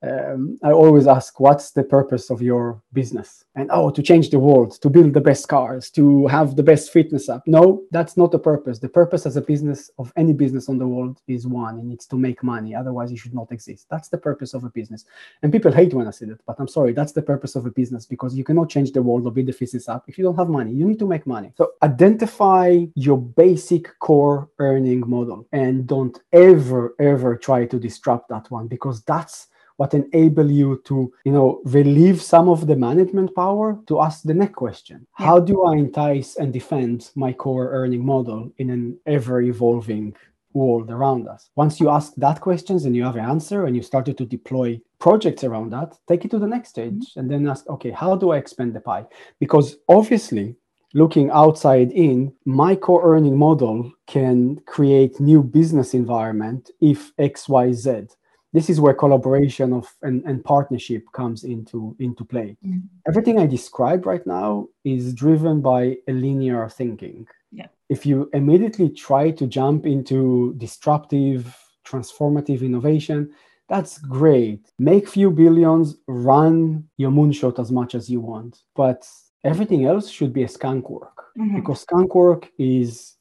[0.05, 3.45] um, I always ask, what's the purpose of your business?
[3.55, 6.91] And oh, to change the world, to build the best cars, to have the best
[6.93, 7.43] fitness app.
[7.47, 8.79] No, that's not the purpose.
[8.79, 12.07] The purpose as a business of any business on the world is one, and it's
[12.07, 12.75] to make money.
[12.75, 13.87] Otherwise, it should not exist.
[13.91, 15.05] That's the purpose of a business.
[15.43, 17.71] And people hate when I say that, but I'm sorry, that's the purpose of a
[17.71, 20.37] business because you cannot change the world or build the fitness app if you don't
[20.37, 20.73] have money.
[20.73, 21.53] You need to make money.
[21.57, 28.51] So identify your basic core earning model and don't ever, ever try to disrupt that
[28.51, 33.79] one because that's what enable you to you know relieve some of the management power
[33.87, 35.27] to ask the next question yeah.
[35.27, 40.15] how do i entice and defend my core earning model in an ever evolving
[40.53, 43.83] world around us once you ask that questions and you have an answer and you
[43.83, 47.21] started to deploy projects around that take it to the next stage mm-hmm.
[47.21, 49.05] and then ask okay how do i expand the pie
[49.41, 50.55] because obviously
[50.95, 58.15] looking outside in my core earning model can create new business environment if xyz
[58.55, 62.79] this is where collaboration of and, and partnership comes into into play mm-hmm.
[63.07, 67.67] everything i describe right now is driven by a linear thinking yeah.
[67.91, 73.31] if you immediately try to jump into disruptive transformative innovation
[73.69, 79.07] that's great make few billions run your moonshot as much as you want but
[79.43, 81.57] everything else should be a skunk work mm-hmm.
[81.57, 83.17] because skunk work is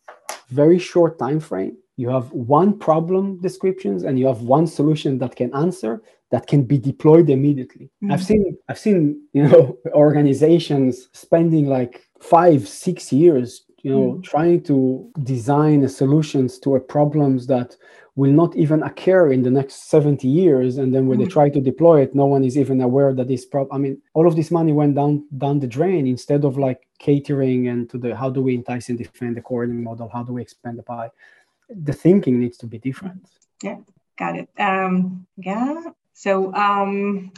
[0.49, 5.35] very short time frame you have one problem descriptions and you have one solution that
[5.35, 6.01] can answer
[6.31, 8.11] that can be deployed immediately mm-hmm.
[8.11, 14.21] i've seen i've seen you know organizations spending like five six years you know mm-hmm.
[14.21, 17.75] trying to design solutions to a problems that
[18.15, 21.25] will not even occur in the next 70 years and then when mm-hmm.
[21.25, 24.01] they try to deploy it no one is even aware that this problem i mean
[24.13, 27.97] all of this money went down down the drain instead of like catering and to
[27.97, 30.79] the how do we entice and defend the core earning model how do we expand
[30.79, 31.09] the pie
[31.75, 33.27] the thinking needs to be different.
[33.61, 33.77] Yeah,
[34.17, 34.49] got it.
[34.59, 35.83] Um, yeah.
[36.13, 37.31] So um,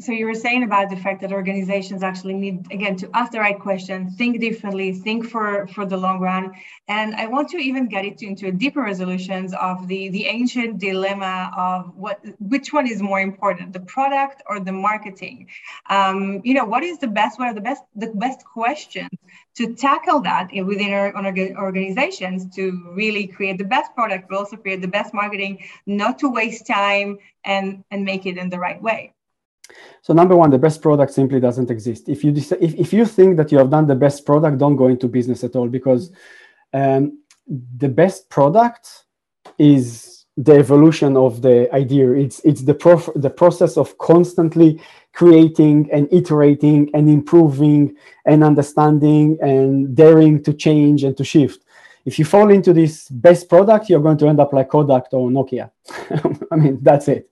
[0.00, 3.38] so you were saying about the fact that organizations actually need again to ask the
[3.38, 6.52] right question think differently think for for the long run.
[6.88, 11.52] And i want to even get it into deeper resolutions of the the ancient dilemma
[11.56, 15.48] of what which one is more important the product or the marketing?
[15.88, 19.10] Um, you know what is the best what are the best the best questions
[19.56, 24.56] to tackle that within our, our organizations to really create the best product but also
[24.56, 28.80] create the best marketing not to waste time and and make it in the right
[28.80, 29.12] way
[30.02, 32.08] so number one, the best product simply doesn't exist.
[32.08, 34.88] If you if, if you think that you have done the best product, don't go
[34.88, 36.10] into business at all because
[36.72, 39.04] um, the best product
[39.58, 42.12] is the evolution of the idea.
[42.12, 44.80] It's it's the prof- the process of constantly
[45.12, 51.64] creating and iterating and improving and understanding and daring to change and to shift.
[52.06, 55.28] If you fall into this best product, you're going to end up like Kodak or
[55.28, 55.70] Nokia.
[56.50, 57.30] I mean, that's it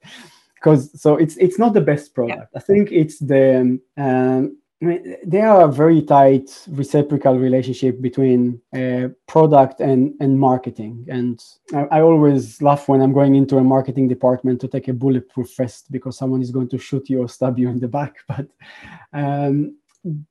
[0.61, 2.51] because so it's it's not the best product.
[2.53, 2.59] Yeah.
[2.59, 8.61] I think it's the um, I mean, there are a very tight reciprocal relationship between
[8.77, 11.05] uh, product and, and marketing.
[11.09, 11.43] And
[11.75, 15.57] I, I, always laugh when I'm going into a marketing department to take a bulletproof
[15.57, 18.19] vest because someone is going to shoot you or stab you in the back.
[18.29, 18.47] But
[19.13, 19.77] um,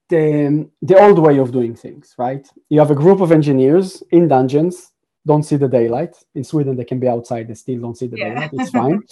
[0.08, 2.48] the, the old way of doing things, right?
[2.70, 4.94] You have a group of engineers in dungeons,
[5.28, 6.16] don't see the daylight.
[6.34, 8.30] In Sweden, they can be outside, they still don't see the yeah.
[8.30, 8.50] daylight.
[8.54, 9.04] It's fine.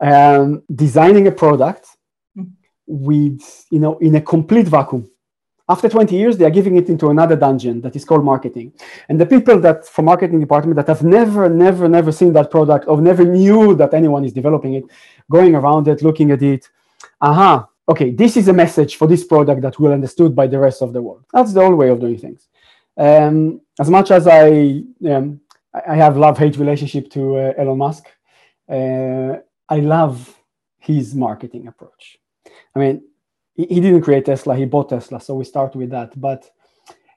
[0.00, 1.84] um, designing a product
[2.36, 2.44] hmm.
[2.86, 5.08] with, you know, in a complete vacuum.
[5.68, 8.72] After 20 years, they are giving it into another dungeon that is called marketing.
[9.08, 12.86] And the people that from marketing department that have never, never, never seen that product
[12.88, 14.84] or never knew that anyone is developing it,
[15.30, 16.68] going around it, looking at it,
[17.20, 20.82] aha, okay, this is a message for this product that will understood by the rest
[20.82, 21.24] of the world.
[21.32, 22.48] That's the old way of doing things.
[22.96, 25.40] Um, as much as I, um,
[25.74, 28.04] I have love-hate relationship to uh, Elon Musk,
[28.68, 29.36] uh,
[29.68, 30.38] I love
[30.78, 32.18] his marketing approach.
[32.74, 33.02] I mean,
[33.54, 36.18] he, he didn't create Tesla; he bought Tesla, so we start with that.
[36.20, 36.50] But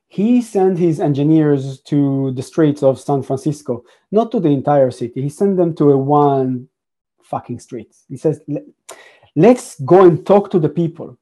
[0.07, 5.21] he sent his engineers to the streets of San Francisco, not to the entire city.
[5.21, 6.69] He sent them to a one
[7.23, 7.93] fucking street.
[8.07, 8.39] He says,
[9.35, 11.17] let's go and talk to the people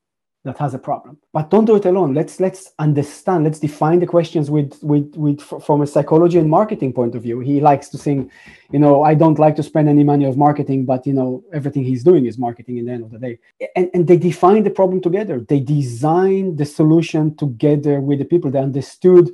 [0.46, 1.18] that has a problem.
[1.32, 2.14] But don't do it alone.
[2.14, 6.92] Let's let's understand let's define the questions with with with from a psychology and marketing
[6.92, 7.40] point of view.
[7.40, 8.30] He likes to sing
[8.72, 11.84] you know i don't like to spend any money of marketing but you know everything
[11.84, 13.40] he's doing is marketing in the end of the day.
[13.76, 15.40] And, and they define the problem together.
[15.40, 18.52] They design the solution together with the people.
[18.52, 19.32] They understood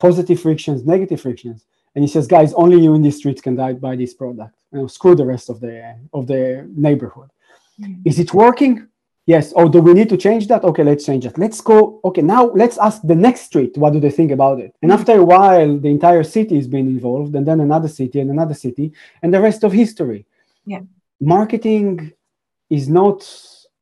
[0.00, 1.66] positive frictions negative frictions.
[1.94, 4.54] And he says guys only you in the streets can buy this product.
[4.72, 7.28] You know screw the rest of the of the neighborhood.
[7.78, 8.00] Mm.
[8.06, 8.88] Is it working?
[9.26, 9.52] Yes.
[9.56, 10.62] Oh, do we need to change that?
[10.62, 11.36] Okay, let's change it.
[11.36, 12.00] Let's go.
[12.04, 14.74] Okay, now let's ask the next street what do they think about it.
[14.82, 18.30] And after a while, the entire city is being involved, and then another city and
[18.30, 20.26] another city, and the rest of history.
[20.64, 20.82] Yeah.
[21.20, 22.12] Marketing
[22.70, 23.28] is not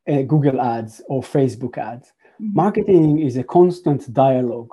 [0.09, 2.13] uh, Google ads or Facebook ads.
[2.41, 2.55] Mm-hmm.
[2.55, 4.73] Marketing is a constant dialogue.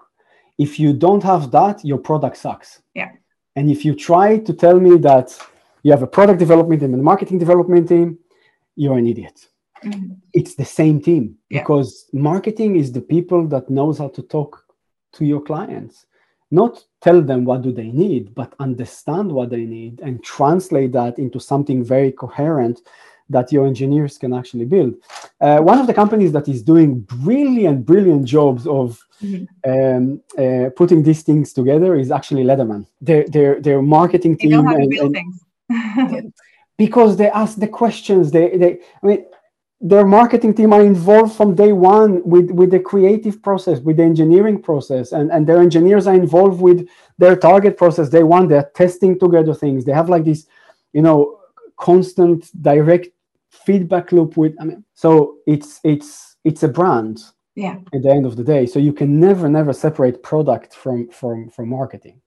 [0.57, 2.81] If you don't have that, your product sucks.
[2.93, 3.11] Yeah.
[3.57, 5.37] And if you try to tell me that
[5.83, 8.19] you have a product development team and a marketing development team,
[8.75, 9.47] you're an idiot.
[9.83, 10.13] Mm-hmm.
[10.33, 11.61] It's the same team yeah.
[11.61, 14.63] because marketing is the people that knows how to talk
[15.13, 16.05] to your clients,
[16.51, 21.17] not tell them what do they need, but understand what they need and translate that
[21.17, 22.81] into something very coherent
[23.31, 24.93] that your engineers can actually build.
[25.39, 29.45] Uh, one of the companies that is doing brilliant, brilliant jobs of mm-hmm.
[29.71, 32.85] um, uh, putting these things together is actually Leatherman.
[32.99, 34.49] Their their their marketing team.
[34.49, 35.33] They know how to build and,
[35.69, 36.33] things.
[36.77, 38.31] because they ask the questions.
[38.31, 39.25] They, they, I mean,
[39.81, 44.03] their marketing team are involved from day one with, with the creative process, with the
[44.03, 48.09] engineering process, and, and their engineers are involved with their target process.
[48.09, 49.83] Day one, they're testing together things.
[49.83, 50.45] They have like this,
[50.93, 51.39] you know,
[51.77, 53.07] constant direct
[53.49, 54.53] feedback loop with.
[54.59, 57.19] I mean, so it's it's it's a brand.
[57.55, 57.79] Yeah.
[57.93, 61.49] At the end of the day, so you can never never separate product from from
[61.49, 62.21] from marketing.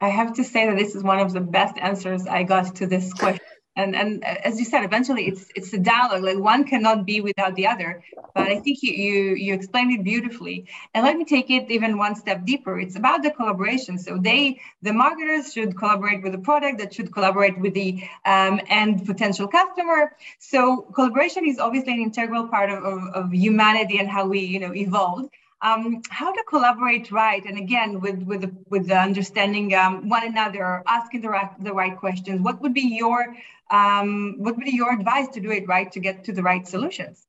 [0.00, 2.86] I have to say that this is one of the best answers I got to
[2.86, 3.40] this question
[3.78, 6.22] and and as you said eventually it's it's a dialogue.
[6.22, 8.02] Like one cannot be without the other.
[8.34, 10.66] But i think you you you explained it beautifully.
[10.92, 12.78] And let me take it even one step deeper.
[12.78, 13.98] It's about the collaboration.
[13.98, 18.60] So they the marketers should collaborate with the product that should collaborate with the um,
[18.68, 20.00] end potential customer.
[20.38, 24.60] So collaboration is obviously an integral part of, of, of humanity and how we you
[24.60, 29.74] know evolved um, how to collaborate right and again with with the, with the understanding
[29.74, 32.40] um, one another asking the right, the right questions.
[32.40, 33.34] What would be your
[33.70, 36.66] um, what would be your advice to do it right to get to the right
[36.66, 37.26] solutions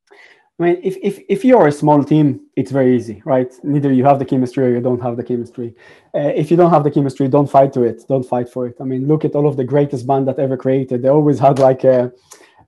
[0.60, 3.50] I mean, if, if, if you're a small team, it's very easy, right?
[3.64, 5.74] Neither you have the chemistry or you don't have the chemistry.
[6.14, 8.04] Uh, if you don't have the chemistry, don't fight to it.
[8.10, 8.76] Don't fight for it.
[8.82, 11.02] I mean, look at all of the greatest band that ever created.
[11.02, 12.12] They always had like a,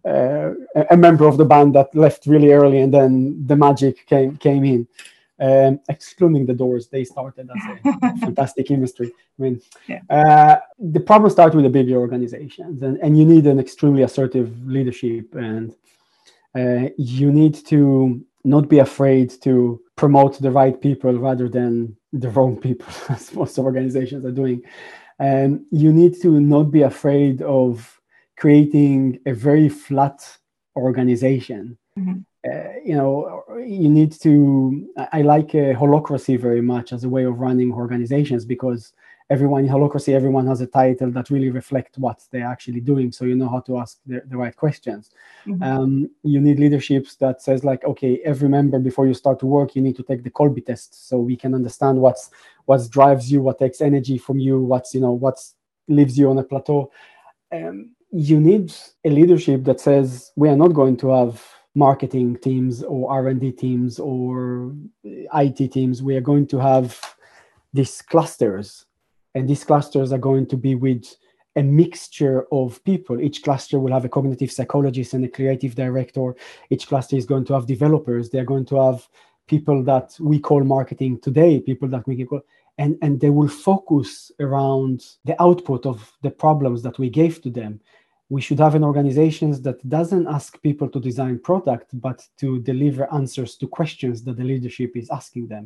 [0.06, 0.52] uh,
[0.90, 4.64] a member of the band that left really early, and then the magic came came
[4.64, 4.88] in
[5.42, 9.12] um, excluding the doors they started as a fantastic industry.
[9.40, 10.02] I mean yeah.
[10.10, 14.50] uh, the problem starts with the bigger organizations and, and you need an extremely assertive
[14.66, 15.74] leadership and
[16.56, 22.30] uh, you need to not be afraid to promote the right people rather than the
[22.30, 24.62] wrong people as most organizations are doing.
[25.20, 28.00] And you need to not be afraid of
[28.38, 30.20] creating a very flat
[30.76, 31.78] organization.
[31.98, 34.90] Mm-hmm uh, you know, you need to.
[35.12, 38.94] I like uh, holacracy very much as a way of running organizations because
[39.30, 43.26] everyone in holacracy everyone has a title that really reflect what they're actually doing, so
[43.26, 45.12] you know how to ask the, the right questions.
[45.46, 45.64] Mm-hmm.
[45.64, 49.76] Um, you need leaderships that says like, okay, every member before you start to work,
[49.76, 52.32] you need to take the Kolbe test, so we can understand what's
[52.66, 55.38] what drives you, what takes energy from you, what's you know what
[55.88, 56.92] leaves you on a plateau.
[57.52, 58.74] Um, you need
[59.06, 61.42] a leadership that says we are not going to have
[61.74, 66.99] marketing teams or r&d teams or it teams we are going to have
[67.74, 68.86] these clusters.
[69.36, 71.15] And these clusters are going to be with
[71.55, 73.19] a mixture of people.
[73.19, 76.36] Each cluster will have a cognitive psychologist and a creative director.
[76.69, 78.30] Each cluster is going to have developers.
[78.30, 79.07] They're going to have
[79.47, 82.41] people that we call marketing today, people that we call,
[82.78, 87.49] and, and they will focus around the output of the problems that we gave to
[87.49, 87.82] them.
[88.36, 93.04] We should have an organization that doesn't ask people to design product, but to deliver
[93.20, 95.66] answers to questions that the leadership is asking them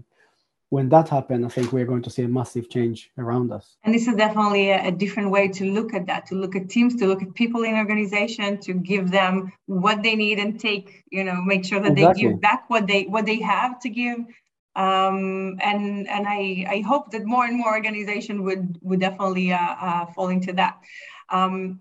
[0.70, 3.78] when that happens, I think we're going to see a massive change around us.
[3.84, 6.70] And this is definitely a, a, different way to look at that, to look at
[6.70, 11.04] teams, to look at people in organization, to give them what they need and take,
[11.12, 12.24] you know, make sure that exactly.
[12.24, 14.20] they give back what they what they have to give.
[14.76, 19.76] Um, and and I, I hope that more and more organization would would definitely uh,
[19.88, 20.80] uh, fall into that.
[21.30, 21.80] Um,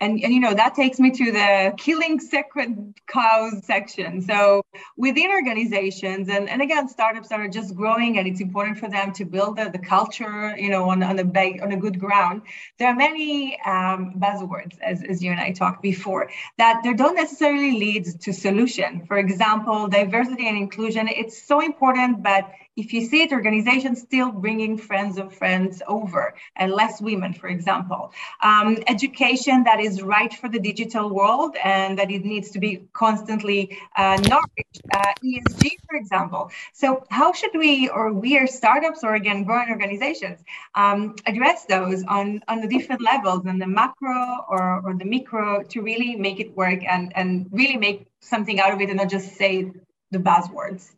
[0.00, 4.20] and, and you know that takes me to the killing sacred cows section.
[4.20, 4.62] So
[4.96, 9.12] within organizations and, and again startups that are just growing and it's important for them
[9.14, 12.42] to build the, the culture you know on, on a big on a good ground.
[12.78, 17.16] There are many um, buzzwords as, as you and i talked before that they don't
[17.16, 19.06] necessarily lead to solution.
[19.06, 24.30] For example diversity and inclusion it's so important but if you see it, organizations still
[24.30, 28.12] bringing friends of friends over and less women, for example.
[28.42, 32.82] Um, education that is right for the digital world and that it needs to be
[32.92, 34.82] constantly uh, nourished.
[34.92, 36.50] Uh, ESG, for example.
[36.74, 40.40] So how should we, or we are startups or again, growing organizations,
[40.74, 45.62] um, address those on, on the different levels, on the macro or, or the micro
[45.62, 49.08] to really make it work and, and really make something out of it and not
[49.08, 49.72] just say
[50.10, 50.92] the buzzwords?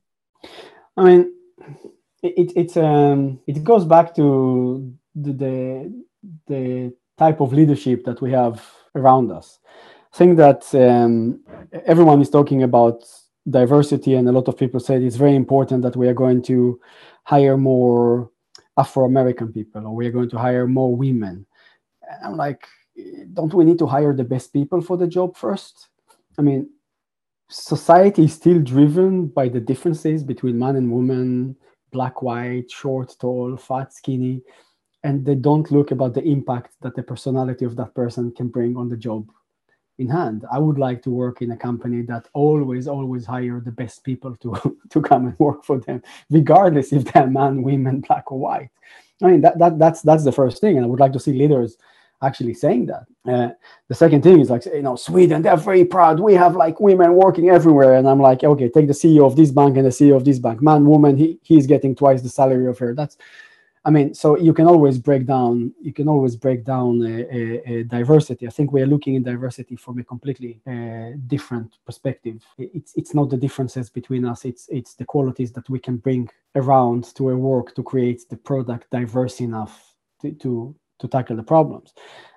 [0.96, 1.37] I mean,
[2.22, 6.04] it, it's um it goes back to the, the,
[6.46, 8.64] the type of leadership that we have
[8.94, 9.58] around us.
[10.12, 11.40] I think that um,
[11.86, 13.04] everyone is talking about
[13.48, 16.80] diversity, and a lot of people said it's very important that we are going to
[17.24, 18.30] hire more
[18.76, 21.46] Afro American people, or we are going to hire more women.
[22.02, 22.66] And I'm like,
[23.34, 25.88] don't we need to hire the best people for the job first?
[26.38, 26.70] I mean,
[27.48, 31.56] society is still driven by the differences between man and woman,
[31.92, 34.42] black, white, short, tall, fat, skinny,
[35.04, 38.76] and they don't look about the impact that the personality of that person can bring
[38.76, 39.30] on the job
[39.98, 40.44] in hand.
[40.52, 44.36] I would like to work in a company that always, always hire the best people
[44.36, 48.70] to, to come and work for them, regardless if they're man, women, black, or white.
[49.22, 50.76] I mean that, that that's that's the first thing.
[50.76, 51.76] And I would like to see leaders
[52.22, 53.06] actually saying that.
[53.26, 53.50] Uh,
[53.88, 56.20] the second thing is like, you know, Sweden, they're very proud.
[56.20, 57.94] We have like women working everywhere.
[57.94, 60.38] And I'm like, okay, take the CEO of this bank and the CEO of this
[60.38, 60.62] bank.
[60.62, 62.94] Man, woman, he, he's getting twice the salary of her.
[62.94, 63.16] That's,
[63.84, 67.72] I mean, so you can always break down, you can always break down a, a,
[67.72, 68.46] a diversity.
[68.46, 72.44] I think we are looking in diversity from a completely uh, different perspective.
[72.58, 74.44] It's, it's not the differences between us.
[74.44, 78.36] It's, it's the qualities that we can bring around to a work to create the
[78.36, 81.94] product diverse enough to, to to tackle the problems.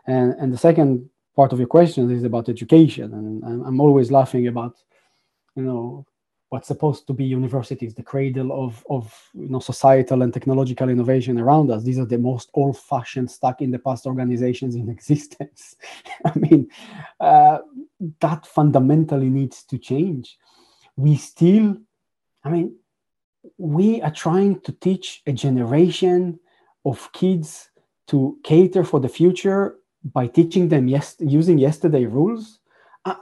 [0.07, 3.13] And, and the second part of your question is about education.
[3.13, 4.77] And I'm, I'm always laughing about,
[5.55, 6.05] you know,
[6.49, 11.39] what's supposed to be universities, the cradle of, of you know, societal and technological innovation
[11.39, 11.81] around us.
[11.81, 15.77] These are the most old-fashioned, stuck in the past organizations in existence.
[16.25, 16.69] I mean,
[17.21, 17.59] uh,
[18.19, 20.37] that fundamentally needs to change.
[20.97, 21.77] We still,
[22.43, 22.75] I mean,
[23.57, 26.37] we are trying to teach a generation
[26.83, 27.70] of kids
[28.11, 29.77] to cater for the future
[30.13, 32.59] by teaching them yes using yesterday rules
[33.05, 33.15] uh,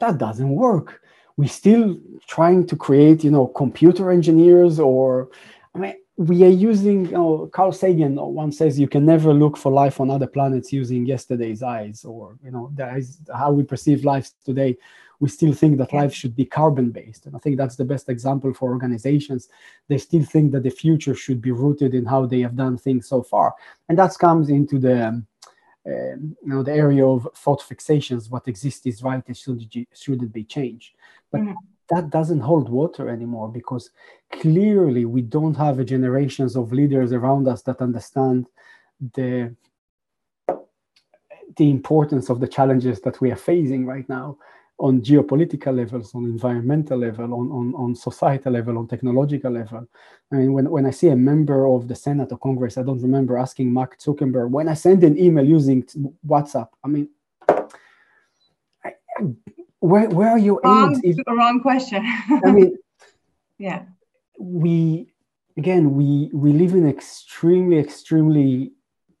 [0.00, 1.02] that doesn't work.
[1.36, 5.28] We're still trying to create you know computer engineers or
[5.74, 9.56] i mean we are using you know, carl sagan once says you can never look
[9.56, 13.62] for life on other planets using yesterday's eyes or you know that is how we
[13.62, 14.76] perceive life today
[15.20, 17.26] we still think that life should be carbon based.
[17.26, 19.48] And I think that's the best example for organizations.
[19.88, 23.08] They still think that the future should be rooted in how they have done things
[23.08, 23.54] so far.
[23.88, 25.26] And that comes into the um,
[25.86, 29.62] um, you know the area of thought fixations what exists is right and should,
[29.94, 30.96] shouldn't be changed
[31.30, 31.52] but mm-hmm.
[31.90, 33.90] that doesn't hold water anymore because
[34.32, 38.48] clearly we don't have a generations of leaders around us that understand
[39.14, 39.54] the
[41.56, 44.36] the importance of the challenges that we are facing right now
[44.78, 49.86] on geopolitical levels, on environmental level, on, on, on societal level, on technological level.
[50.30, 53.00] I mean, when, when I see a member of the Senate or Congress, I don't
[53.00, 55.82] remember asking Mark Zuckerberg, when I send an email using
[56.26, 57.08] WhatsApp, I mean,
[58.84, 58.92] I,
[59.80, 60.60] where, where are you?
[60.62, 62.04] Wrong, if, wrong question.
[62.44, 62.76] I mean,
[63.58, 63.84] yeah.
[64.38, 65.14] We,
[65.56, 68.72] again, we, we live in extremely, extremely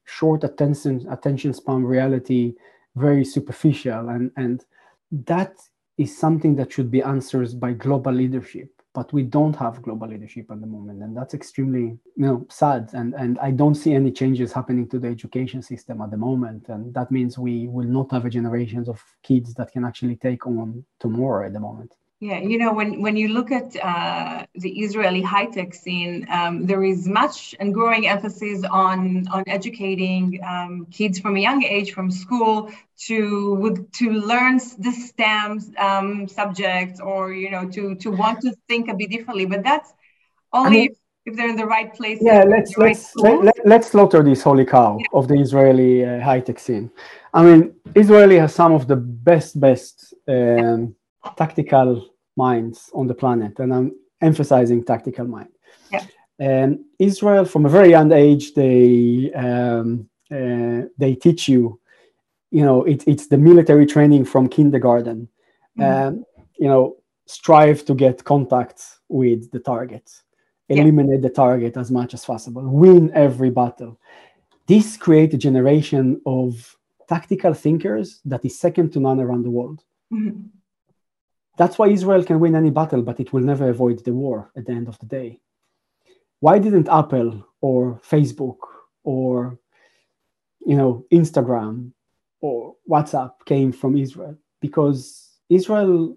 [0.04, 2.54] short attention, attention span reality,
[2.94, 4.64] very superficial and, and
[5.10, 5.54] that
[5.98, 10.50] is something that should be answered by global leadership but we don't have global leadership
[10.50, 14.10] at the moment and that's extremely you know sad and and i don't see any
[14.10, 18.10] changes happening to the education system at the moment and that means we will not
[18.10, 22.38] have a generations of kids that can actually take on tomorrow at the moment Yeah,
[22.38, 26.82] you know, when, when you look at uh, the Israeli high tech scene, um, there
[26.82, 32.10] is much and growing emphasis on on educating um, kids from a young age, from
[32.10, 32.72] school,
[33.08, 38.88] to to learn the STEM um, subjects, or you know, to to want to think
[38.88, 39.44] a bit differently.
[39.44, 39.92] But that's
[40.54, 40.96] only I mean, if,
[41.26, 42.18] if, they're in the right place.
[42.22, 45.06] Yeah, let's let's right let, let, slaughter this holy cow yeah.
[45.12, 46.90] of the Israeli uh, high tech scene.
[47.34, 50.14] I mean, Israeli has some of the best best.
[50.26, 50.96] Um,
[51.36, 55.48] tactical minds on the planet, and I'm emphasizing tactical mind.
[55.90, 56.04] Yeah.
[56.38, 61.80] And Israel, from a very young age, they um, uh, they teach you,
[62.50, 65.28] you know, it, it's the military training from kindergarten.
[65.78, 66.08] Mm-hmm.
[66.08, 66.24] Um,
[66.58, 66.96] you know,
[67.26, 70.10] strive to get contact with the target,
[70.68, 71.28] eliminate yeah.
[71.28, 73.98] the target as much as possible, win every battle.
[74.66, 76.76] This creates a generation of
[77.08, 79.84] tactical thinkers that is second to none around the world.
[80.12, 80.46] Mm-hmm.
[81.56, 84.66] That's why Israel can win any battle, but it will never avoid the war at
[84.66, 85.40] the end of the day.
[86.40, 88.58] Why didn't Apple or Facebook
[89.04, 89.58] or
[90.64, 91.92] you know Instagram
[92.40, 94.36] or WhatsApp came from Israel?
[94.60, 96.16] Because Israel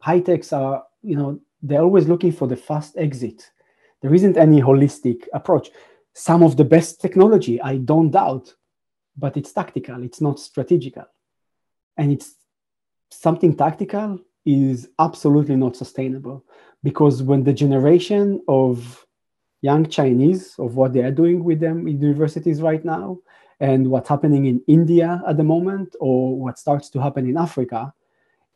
[0.00, 3.50] high techs are, you know, they're always looking for the fast exit.
[4.02, 5.70] There isn't any holistic approach.
[6.14, 8.54] Some of the best technology, I don't doubt,
[9.16, 11.06] but it's tactical, it's not strategical.
[11.96, 12.34] And it's
[13.10, 16.44] something tactical is absolutely not sustainable
[16.82, 19.04] because when the generation of
[19.60, 23.18] young Chinese of what they are doing with them in universities right now
[23.60, 27.92] and what's happening in India at the moment or what starts to happen in Africa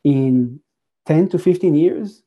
[0.04, 0.60] in
[1.06, 2.22] 10 to 15 years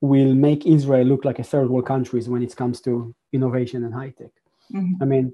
[0.00, 3.94] will make Israel look like a third world country when it comes to innovation and
[3.94, 4.32] high tech.
[4.74, 5.02] Mm-hmm.
[5.02, 5.32] I mean,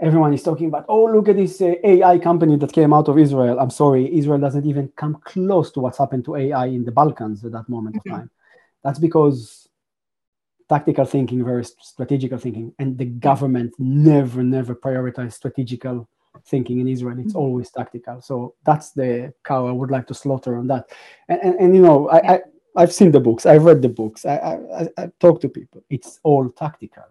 [0.00, 3.18] everyone is talking about, oh, look at this uh, AI company that came out of
[3.18, 3.58] Israel.
[3.58, 7.44] I'm sorry, Israel doesn't even come close to what's happened to AI in the Balkans
[7.44, 8.10] at that moment mm-hmm.
[8.10, 8.30] of time.
[8.82, 9.68] That's because
[10.68, 16.08] tactical thinking versus strategical thinking, and the government never, never prioritize strategical
[16.46, 17.18] thinking in Israel.
[17.18, 17.38] It's mm-hmm.
[17.38, 18.20] always tactical.
[18.20, 20.90] So that's the cow I would like to slaughter on that.
[21.28, 22.40] And, and, and you know, I,
[22.76, 25.84] I, have seen the books, I've read the books, I, I, I talk to people.
[25.90, 27.04] It's all tactical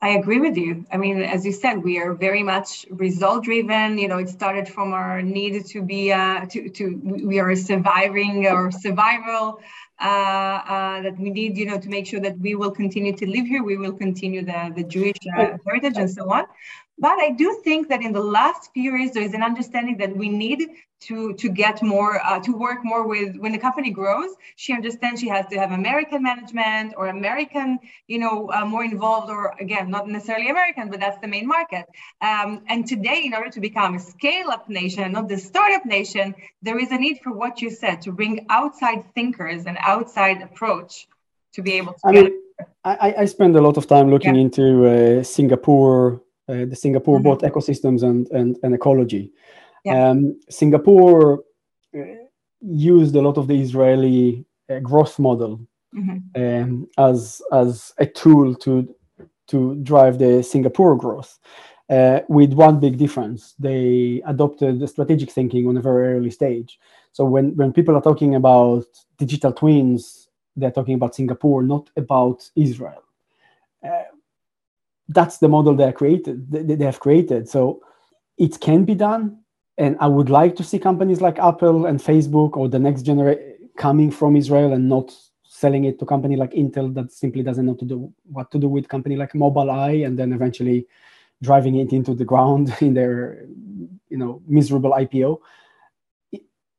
[0.00, 0.86] I agree with you.
[0.92, 3.98] I mean, as you said, we are very much result driven.
[3.98, 8.46] You know, it started from our need to be uh, to to we are surviving
[8.46, 9.60] or survival
[10.00, 11.56] uh, uh, that we need.
[11.56, 13.64] You know, to make sure that we will continue to live here.
[13.64, 16.44] We will continue the the Jewish uh, heritage and so on.
[17.00, 20.16] But I do think that in the last few years, there is an understanding that
[20.16, 20.68] we need
[21.00, 24.30] to to get more uh, to work more with when the company grows.
[24.56, 27.78] She understands she has to have American management or American,
[28.08, 31.86] you know, uh, more involved, or again, not necessarily American, but that's the main market.
[32.20, 36.78] Um, and today, in order to become a scale-up nation, not the startup nation, there
[36.78, 41.06] is a need for what you said to bring outside thinkers and outside approach
[41.52, 42.00] to be able to.
[42.04, 42.30] I mean,
[42.84, 44.40] I, I spend a lot of time looking yeah.
[44.40, 47.28] into uh, Singapore the Singapore mm-hmm.
[47.28, 49.32] both ecosystems and, and, and ecology.
[49.84, 50.10] Yeah.
[50.10, 51.44] Um, Singapore
[51.94, 52.00] uh,
[52.60, 55.60] used a lot of the Israeli uh, growth model
[55.94, 56.42] mm-hmm.
[56.42, 58.94] um, as as a tool to
[59.48, 61.38] to drive the Singapore growth.
[61.90, 66.78] Uh, with one big difference, they adopted the strategic thinking on a very early stage.
[67.12, 68.86] So when when people are talking about
[69.16, 73.02] digital twins, they're talking about Singapore, not about Israel.
[73.82, 74.02] Uh,
[75.08, 77.48] that's the model they created they, have created.
[77.48, 77.80] So
[78.36, 79.38] it can be done.
[79.78, 83.54] And i would like to see companies like apple and facebook or the next generation
[83.76, 87.74] coming from israel and not selling it to company like intel that simply doesn't know
[87.74, 90.86] to do what to do with company like mobileye and then eventually
[91.42, 93.44] driving it into the ground in their
[94.08, 95.38] you know miserable ipo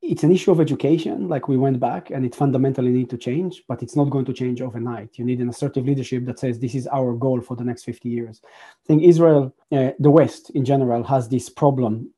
[0.02, 3.64] it's an issue of education like we went back and it fundamentally need to change
[3.68, 5.18] but it's not going to change overnight.
[5.18, 8.08] You need an assertive leadership that says this is our goal for the next 50
[8.10, 8.42] years.
[8.46, 12.14] I think israel uh, the west in general has this problem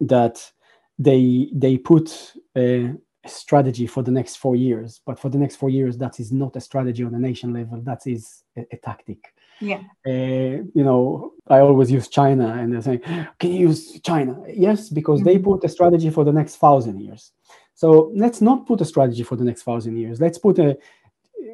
[0.00, 0.50] that
[0.98, 2.92] they they put a
[3.26, 6.54] strategy for the next four years but for the next four years that is not
[6.56, 7.80] a strategy on a nation level.
[7.80, 9.80] That is a, a tactic yeah.
[10.06, 13.00] Uh, you know, I always use China, and they're saying,
[13.38, 15.28] "Can you use China?" Yes, because mm-hmm.
[15.28, 17.32] they put a strategy for the next thousand years.
[17.74, 20.20] So let's not put a strategy for the next thousand years.
[20.20, 20.78] Let's put a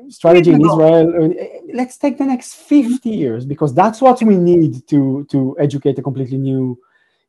[0.09, 1.33] strategy in Israel.
[1.73, 6.03] Let's take the next 50 years because that's what we need to to educate a
[6.03, 6.79] completely new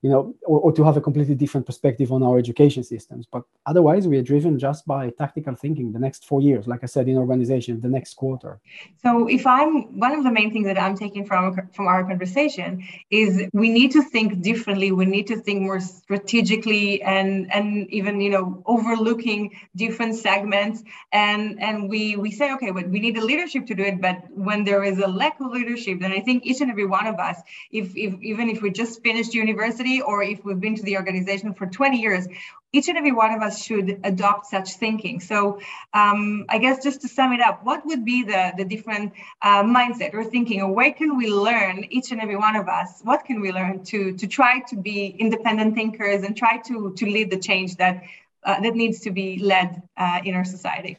[0.02, 3.28] you know, or, or, to have a completely different perspective on our education systems.
[3.32, 6.88] But otherwise, we are driven just by tactical thinking the next four years, like I
[6.88, 8.60] said, in organization, the next quarter.
[9.04, 12.84] So if I'm one of the main things that I'm taking from, from our conversation
[13.12, 14.92] is we need to think differently.
[14.92, 20.84] We need to think more strategically and, and even, you know, overlooking different segments.
[21.12, 24.02] And, and we, we say, okay, but we need the leadership to do it.
[24.02, 27.06] But when there is a lack of leadership, then I think each and every one
[27.06, 27.38] of us,
[27.72, 31.54] if, if even if we just finished university, or if we've been to the organization
[31.54, 32.28] for 20 years,
[32.74, 35.20] each and every one of us should adopt such thinking.
[35.20, 35.60] So
[35.94, 39.12] um, I guess just to sum it up, what would be the, the different
[39.42, 43.02] uh, mindset or thinking, or where can we learn, each and every one of us,
[43.04, 47.06] what can we learn to, to try to be independent thinkers and try to, to
[47.06, 48.04] lead the change that,
[48.44, 50.98] uh, that needs to be led uh, in our society?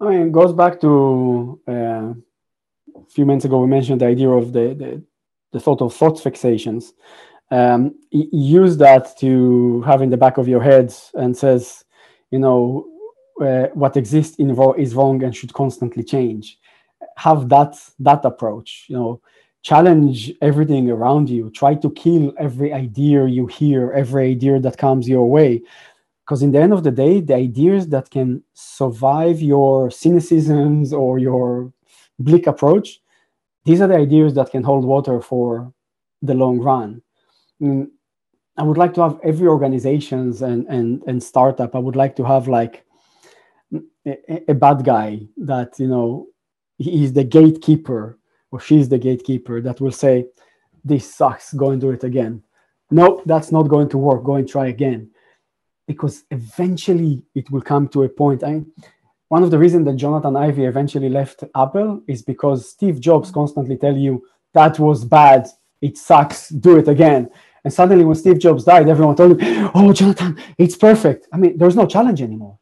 [0.00, 2.12] I mean, it goes back to uh,
[2.96, 5.02] a few minutes ago, we mentioned the idea of the, the,
[5.58, 6.92] the of thought fixations
[7.52, 11.84] um, use that to have in the back of your head and says,
[12.30, 12.86] you know,
[13.42, 16.58] uh, what exists in vo- is wrong and should constantly change.
[17.16, 18.86] Have that that approach.
[18.88, 19.20] You know,
[19.60, 21.50] challenge everything around you.
[21.50, 25.60] Try to kill every idea you hear, every idea that comes your way.
[26.24, 31.18] Because in the end of the day, the ideas that can survive your cynicisms or
[31.18, 31.70] your
[32.18, 33.02] bleak approach,
[33.66, 35.70] these are the ideas that can hold water for
[36.22, 37.02] the long run
[37.60, 41.74] I would like to have every organizations and and and startup.
[41.74, 42.84] I would like to have like
[44.06, 46.26] a, a bad guy that you know
[46.78, 48.18] he's the gatekeeper
[48.50, 50.26] or she's the gatekeeper that will say,
[50.84, 51.54] "This sucks.
[51.54, 52.42] Go and do it again."
[52.90, 54.22] No, that's not going to work.
[54.24, 55.10] Go and try again,
[55.86, 58.44] because eventually it will come to a point.
[58.44, 58.62] I,
[59.28, 63.78] one of the reasons that Jonathan Ive eventually left Apple is because Steve Jobs constantly
[63.78, 64.22] tell you
[64.52, 65.48] that was bad.
[65.82, 66.48] It sucks.
[66.48, 67.28] Do it again
[67.64, 71.28] and suddenly, when Steve Jobs died, everyone told him, Oh, Jonathan, it's perfect.
[71.32, 72.58] I mean, there's no challenge anymore.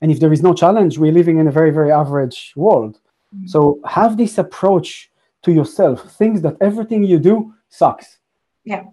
[0.00, 3.00] And if there is no challenge, we're living in a very, very average world.
[3.34, 3.46] Mm-hmm.
[3.46, 5.10] So have this approach
[5.42, 6.12] to yourself.
[6.12, 8.18] Things that everything you do sucks.
[8.64, 8.84] Yeah.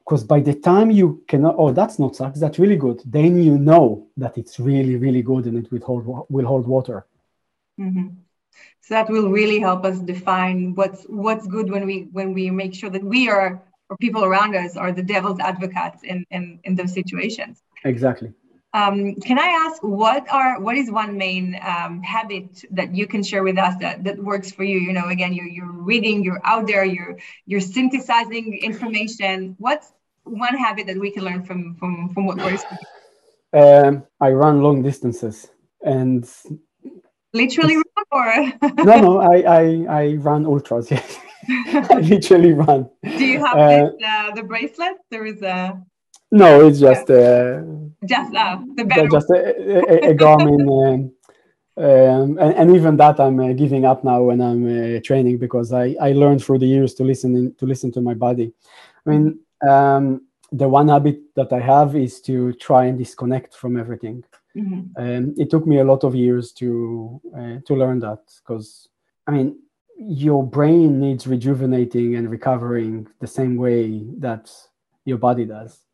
[0.00, 3.00] Because by the time you cannot, oh, that's not sucks, that's really good.
[3.04, 7.06] Then you know that it's really, really good and it will hold will hold water.
[7.78, 8.08] Mm-hmm.
[8.80, 12.74] So that will really help us define what's what's good when we when we make
[12.74, 16.76] sure that we are or people around us are the devil's advocates in, in, in
[16.76, 17.62] those situations.
[17.84, 18.32] Exactly.
[18.72, 23.20] Um, can I ask what are what is one main um, habit that you can
[23.24, 24.78] share with us that, that works for you?
[24.78, 29.56] You know, again, you're, you're reading, you're out there, you're you're synthesizing information.
[29.58, 29.92] What's
[30.22, 33.60] one habit that we can learn from from from what works for you?
[33.60, 35.50] Um, I run long distances
[35.82, 36.24] and
[37.32, 38.52] literally run or
[38.84, 41.18] no no I, I I run ultras yes.
[41.48, 42.88] I literally run.
[43.02, 44.96] Do you have uh, this, uh, the bracelet?
[45.10, 45.80] There is a.
[46.30, 47.62] No, it's just uh,
[48.06, 51.12] just uh, the better just a, a, a Garmin.
[51.76, 55.38] Um, um, and, and, even that I'm uh, giving up now when I'm uh, training
[55.38, 58.52] because I, I learned through the years to listen in, to listen to my body.
[59.06, 63.78] I mean, um, the one habit that I have is to try and disconnect from
[63.78, 64.24] everything.
[64.56, 65.00] Mm-hmm.
[65.00, 68.88] And it took me a lot of years to uh, to learn that because
[69.26, 69.56] I mean
[70.00, 74.50] your brain needs rejuvenating and recovering the same way that
[75.04, 75.84] your body does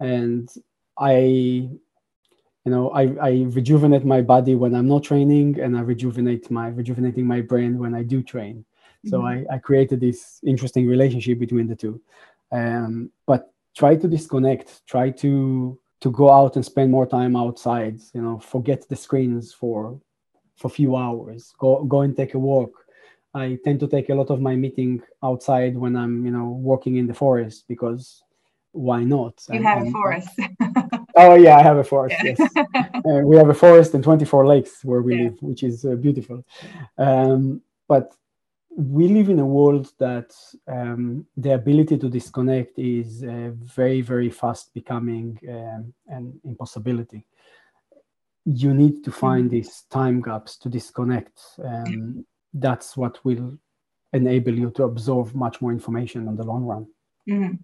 [0.00, 0.52] and
[0.98, 1.80] i you
[2.66, 7.26] know I, I rejuvenate my body when i'm not training and i rejuvenate my rejuvenating
[7.26, 9.08] my brain when i do train mm-hmm.
[9.08, 12.00] so I, I created this interesting relationship between the two
[12.50, 17.96] um, but try to disconnect try to to go out and spend more time outside
[18.14, 20.00] you know forget the screens for
[20.58, 22.84] for a few hours go go and take a walk
[23.34, 26.96] I tend to take a lot of my meeting outside when I'm, you know, walking
[26.96, 28.22] in the forest because
[28.70, 29.34] why not?
[29.48, 30.28] You and, have and, a forest.
[31.16, 32.16] oh yeah, I have a forest.
[32.22, 32.34] Yeah.
[32.38, 35.22] Yes, uh, we have a forest and 24 lakes where we yeah.
[35.24, 36.44] live, which is uh, beautiful.
[36.96, 38.14] Um, but
[38.76, 40.34] we live in a world that
[40.66, 47.26] um, the ability to disconnect is uh, very, very fast becoming um, an impossibility.
[48.44, 49.56] You need to find mm-hmm.
[49.56, 51.40] these time gaps to disconnect.
[51.62, 53.58] Um, that's what will
[54.12, 56.86] enable you to absorb much more information in the long run.
[57.28, 57.54] Mm-hmm.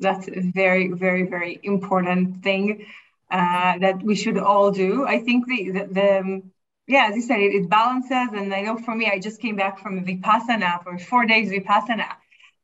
[0.00, 2.86] That's a very, very, very important thing
[3.30, 5.06] uh, that we should all do.
[5.06, 6.52] I think the, the, the um,
[6.88, 8.28] yeah, as you said, it, it, balances.
[8.32, 12.08] And I know for me, I just came back from Vipassana for four days Vipassana.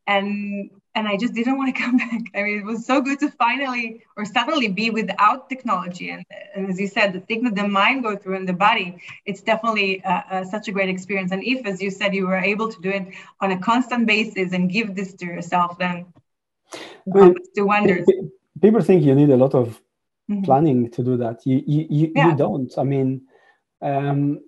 [0.07, 2.23] And and I just didn't want to come back.
[2.35, 6.11] I mean, it was so good to finally or suddenly be without technology.
[6.11, 8.97] And, and as you said, the thing that the mind goes through in the body,
[9.27, 11.33] it's definitely uh, uh, such a great experience.
[11.33, 13.09] And if, as you said, you were able to do it
[13.41, 16.07] on a constant basis and give this to yourself, then
[17.15, 18.07] um, do wonders.
[18.63, 19.81] People think you need a lot of
[20.31, 20.43] mm-hmm.
[20.45, 21.45] planning to do that.
[21.45, 22.31] You you you, yeah.
[22.31, 22.73] you don't.
[22.79, 23.23] I mean,
[23.83, 24.41] um,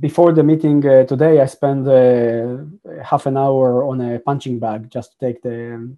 [0.00, 2.58] before the meeting uh, today, I spent uh,
[3.02, 5.96] half an hour on a punching bag just to take the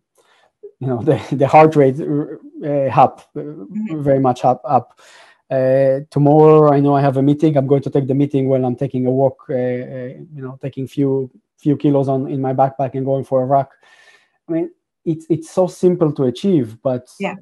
[0.80, 4.02] you know the, the heart rate uh, up mm-hmm.
[4.02, 5.00] very much up up.
[5.50, 7.56] Uh, tomorrow i know i have a meeting.
[7.56, 10.56] I'm going to take the meeting while i'm taking a walk uh, uh you know
[10.62, 11.28] taking few
[11.58, 13.72] few kilos on in my backpack and going for a walk.
[14.48, 14.70] I mean
[15.04, 17.34] it's it's so simple to achieve but yeah.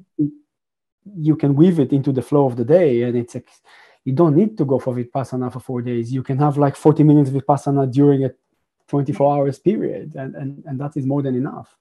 [1.17, 3.35] you can weave it into the flow of the day and it's
[4.05, 7.03] you don't need to go for vipassana for four days you can have like 40
[7.03, 8.31] minutes vipassana during a
[8.87, 11.77] 24 hours period and and, and that is more than enough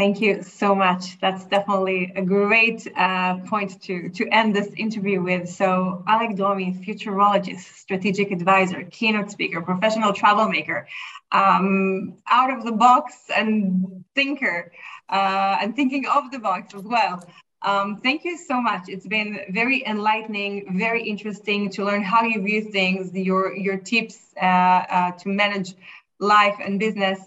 [0.00, 1.20] Thank you so much.
[1.20, 5.46] That's definitely a great uh, point to, to end this interview with.
[5.50, 10.88] So, Aric Dromi, futurologist, strategic advisor, keynote speaker, professional troublemaker,
[11.32, 14.72] um, out of the box and thinker,
[15.10, 17.22] uh, and thinking of the box as well.
[17.62, 18.88] Um, thank you so much.
[18.88, 24.18] It's been very enlightening, very interesting to learn how you view things, your your tips
[24.40, 25.74] uh, uh to manage
[26.18, 27.20] life and business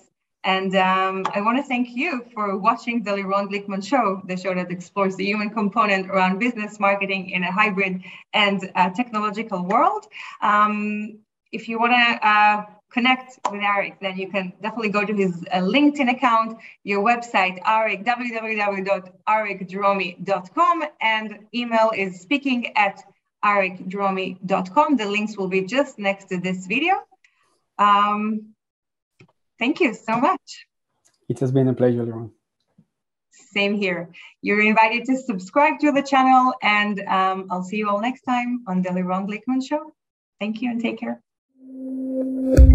[0.44, 4.54] and um, I want to thank you for watching the Lirone Glikman Show, the show
[4.54, 8.04] that explores the human component around business marketing in a hybrid
[8.34, 10.06] and uh, technological world.
[10.42, 11.20] Um,
[11.54, 15.44] if you want to uh, connect with Aric, then you can definitely go to his
[15.52, 23.04] uh, LinkedIn account, your website, Aric, www.aricdromi.com, and email is speaking at
[23.44, 24.98] aricdromi.com.
[24.98, 27.04] The links will be just next to this video.
[27.80, 28.54] Um,
[29.64, 30.68] Thank you so much.
[31.30, 32.32] It has been a pleasure, Lirone.
[33.32, 34.10] Same here.
[34.42, 38.64] You're invited to subscribe to the channel, and um, I'll see you all next time
[38.68, 39.94] on the Lirone Glikman Show.
[40.40, 41.22] Thank you and take care.
[41.74, 42.74] Müzik